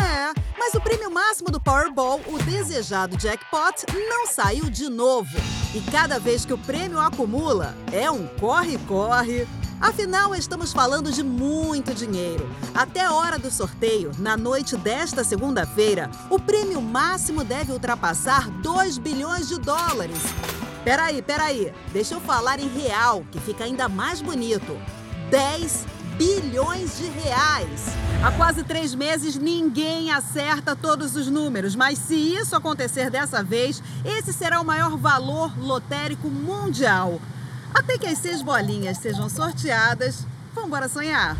É, 0.00 0.32
mas 0.56 0.74
o 0.74 0.80
prêmio 0.80 1.10
máximo 1.10 1.50
do 1.50 1.60
Powerball, 1.60 2.20
o 2.28 2.38
desejado 2.38 3.18
jackpot, 3.18 3.86
não 4.08 4.28
saiu 4.28 4.70
de 4.70 4.88
novo. 4.88 5.36
E 5.74 5.80
cada 5.90 6.20
vez 6.20 6.44
que 6.44 6.52
o 6.52 6.58
prêmio 6.58 7.00
acumula, 7.00 7.74
é 7.92 8.08
um 8.08 8.28
corre-corre. 8.36 9.44
Afinal, 9.80 10.34
estamos 10.34 10.72
falando 10.72 11.12
de 11.12 11.22
muito 11.22 11.94
dinheiro. 11.94 12.48
Até 12.74 13.04
a 13.04 13.12
hora 13.12 13.38
do 13.38 13.48
sorteio, 13.48 14.10
na 14.18 14.36
noite 14.36 14.76
desta 14.76 15.22
segunda-feira, 15.22 16.10
o 16.28 16.38
prêmio 16.38 16.82
máximo 16.82 17.44
deve 17.44 17.70
ultrapassar 17.70 18.50
2 18.50 18.98
bilhões 18.98 19.48
de 19.48 19.56
dólares. 19.60 20.18
Peraí, 20.82 21.22
peraí, 21.22 21.72
deixa 21.92 22.14
eu 22.14 22.20
falar 22.20 22.58
em 22.58 22.68
real, 22.68 23.24
que 23.30 23.38
fica 23.38 23.64
ainda 23.64 23.88
mais 23.88 24.20
bonito. 24.20 24.76
10 25.30 25.86
bilhões 26.16 26.98
de 26.98 27.06
reais. 27.06 27.86
Há 28.24 28.32
quase 28.32 28.64
três 28.64 28.96
meses 28.96 29.36
ninguém 29.36 30.10
acerta 30.10 30.74
todos 30.74 31.14
os 31.14 31.28
números, 31.28 31.76
mas 31.76 31.98
se 31.98 32.16
isso 32.16 32.56
acontecer 32.56 33.10
dessa 33.10 33.44
vez, 33.44 33.80
esse 34.04 34.32
será 34.32 34.60
o 34.60 34.64
maior 34.64 34.96
valor 34.96 35.56
lotérico 35.56 36.28
mundial. 36.28 37.20
Até 37.74 37.98
que 37.98 38.06
as 38.06 38.18
seis 38.18 38.42
bolinhas 38.42 38.98
sejam 38.98 39.28
sorteadas, 39.28 40.26
vamos 40.54 40.68
embora 40.68 40.88
sonhar. 40.88 41.36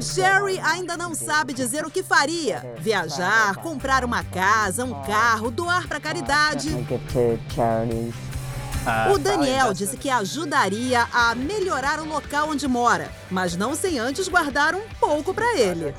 Sherry 0.00 0.58
ainda 0.60 0.96
não 0.96 1.14
sabe 1.14 1.52
dizer 1.52 1.84
o 1.84 1.90
que 1.90 2.02
faria: 2.02 2.74
viajar, 2.78 3.56
comprar 3.56 4.04
uma 4.04 4.22
casa, 4.22 4.84
um 4.84 5.02
carro, 5.02 5.50
doar 5.50 5.86
para 5.88 6.00
caridade. 6.00 6.70
O 9.12 9.18
Daniel 9.18 9.72
disse 9.72 9.96
que 9.96 10.10
ajudaria 10.10 11.06
a 11.12 11.34
melhorar 11.36 12.00
o 12.00 12.04
local 12.04 12.50
onde 12.50 12.66
mora, 12.66 13.10
mas 13.30 13.56
não 13.56 13.76
sem 13.76 13.98
antes 13.98 14.26
guardar 14.26 14.74
um 14.74 14.82
pouco 14.98 15.32
para 15.32 15.56
ele. 15.56 15.94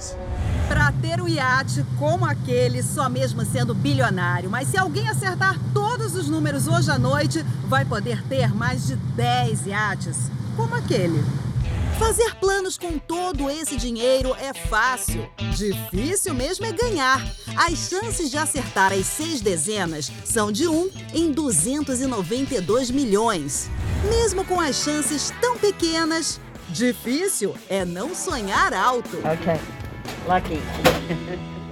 Para 0.74 0.92
ter 0.92 1.22
um 1.22 1.28
iate 1.28 1.86
como 2.00 2.26
aquele, 2.26 2.82
só 2.82 3.08
mesmo 3.08 3.46
sendo 3.46 3.76
bilionário. 3.76 4.50
Mas 4.50 4.70
se 4.70 4.76
alguém 4.76 5.08
acertar 5.08 5.56
todos 5.72 6.16
os 6.16 6.28
números 6.28 6.68
hoje 6.68 6.90
à 6.90 6.98
noite, 6.98 7.46
vai 7.68 7.86
poder 7.86 8.24
ter 8.24 8.52
mais 8.56 8.88
de 8.88 8.96
10 8.96 9.68
iates 9.68 10.32
como 10.56 10.74
aquele. 10.74 11.24
Fazer 12.00 12.34
planos 12.38 12.76
com 12.76 12.98
todo 12.98 13.52
esse 13.52 13.78
dinheiro 13.78 14.34
é 14.34 14.52
fácil. 14.52 15.30
Difícil 15.56 16.34
mesmo 16.34 16.66
é 16.66 16.72
ganhar. 16.72 17.24
As 17.56 17.78
chances 17.88 18.32
de 18.32 18.40
acertar 18.40 18.92
as 18.94 19.06
seis 19.06 19.42
dezenas 19.42 20.12
são 20.26 20.52
de 20.52 20.68
1 20.68 20.90
em 21.14 21.32
292 21.32 22.90
milhões. 22.90 23.70
Mesmo 24.10 24.44
com 24.44 24.60
as 24.60 24.78
chances 24.78 25.32
tão 25.40 25.56
pequenas, 25.56 26.42
difícil 26.70 27.54
é 27.70 27.86
não 27.86 28.16
sonhar 28.16 28.74
alto. 28.74 29.20
Ok. 29.20 29.83
Lucky. 30.28 30.62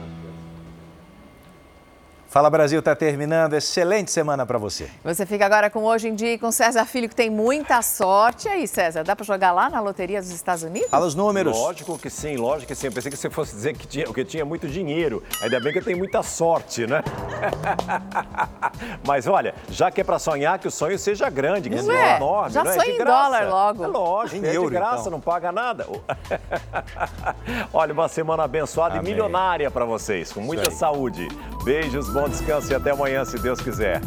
Fala 2.32 2.50
Brasil 2.50 2.80
está 2.80 2.96
terminando. 2.96 3.56
Excelente 3.56 4.10
semana 4.10 4.46
para 4.46 4.58
você. 4.58 4.90
Você 5.04 5.26
fica 5.26 5.46
agora 5.46 5.70
com 5.70 5.84
Hoje 5.84 6.08
em 6.08 6.16
Dia 6.16 6.36
e 6.36 6.38
com 6.38 6.50
César 6.50 6.86
Filho, 6.86 7.10
que 7.10 7.16
tem 7.16 7.30
muita 7.30 7.82
sorte. 7.82 8.48
E 8.48 8.52
aí, 8.52 8.68
César, 8.70 9.04
dá 9.04 9.18
para 9.18 9.26
jogar 9.26 9.52
lá 9.52 9.70
na 9.70 9.82
loteria 9.82 10.22
dos 10.22 10.32
Estados 10.32 10.64
Unidos? 10.64 10.90
Fala 10.90 11.06
os 11.06 11.14
números. 11.14 11.54
Lógico 11.54 12.00
que 12.00 12.10
sim, 12.10 12.38
lógico 12.38 12.70
que 12.70 12.76
sim. 12.76 12.88
Eu 12.88 12.94
pensei 12.94 13.12
que 13.12 13.18
você 13.18 13.30
fosse 13.30 13.54
dizer 13.54 13.76
que 13.76 13.86
tinha, 13.86 14.06
que 14.06 14.24
tinha 14.24 14.46
muito 14.46 14.66
dinheiro. 14.70 15.22
Ainda 15.42 15.60
bem 15.60 15.74
que 15.74 15.80
eu 15.80 15.84
tenho 15.84 15.98
muita 15.98 16.24
sorte, 16.24 16.88
né? 16.88 17.04
Mas 19.06 19.28
olha, 19.28 19.54
já 19.70 19.92
que 19.92 20.00
é 20.00 20.04
para 20.06 20.18
sonhar, 20.18 20.58
que 20.58 20.70
o 20.70 20.72
sonho 20.72 20.98
seja 20.98 21.30
grande, 21.30 21.70
que 21.70 21.78
seja 21.80 21.92
é? 21.92 22.16
enorme. 22.16 22.54
Já 22.54 22.64
não 22.64 22.72
é? 22.72 22.76
sonha 22.76 22.86
de 22.86 22.92
em 22.94 22.98
graça. 22.98 23.24
dólar 23.24 23.50
logo. 23.50 23.84
É 23.84 23.88
lógico, 23.88 24.46
Em 24.46 24.48
é 24.48 24.56
euro, 24.56 24.70
de 24.70 24.76
graça, 24.78 25.02
então. 25.02 25.12
não 25.12 25.20
paga 25.20 25.52
nada. 25.52 25.86
olha, 27.74 27.92
uma 27.92 28.08
semana 28.08 28.44
abençoada 28.44 29.00
Amém. 29.00 29.12
e 29.12 29.14
milionária 29.14 29.70
para 29.70 29.84
vocês, 29.84 30.32
com 30.32 30.40
muita 30.40 30.72
saúde. 30.72 31.28
Beijos, 31.66 32.08
bom 32.22 32.30
descanso 32.30 32.72
e 32.72 32.76
até 32.76 32.92
amanhã, 32.92 33.26
se 33.26 33.40
Deus 33.40 33.60
quiser. 33.60 34.00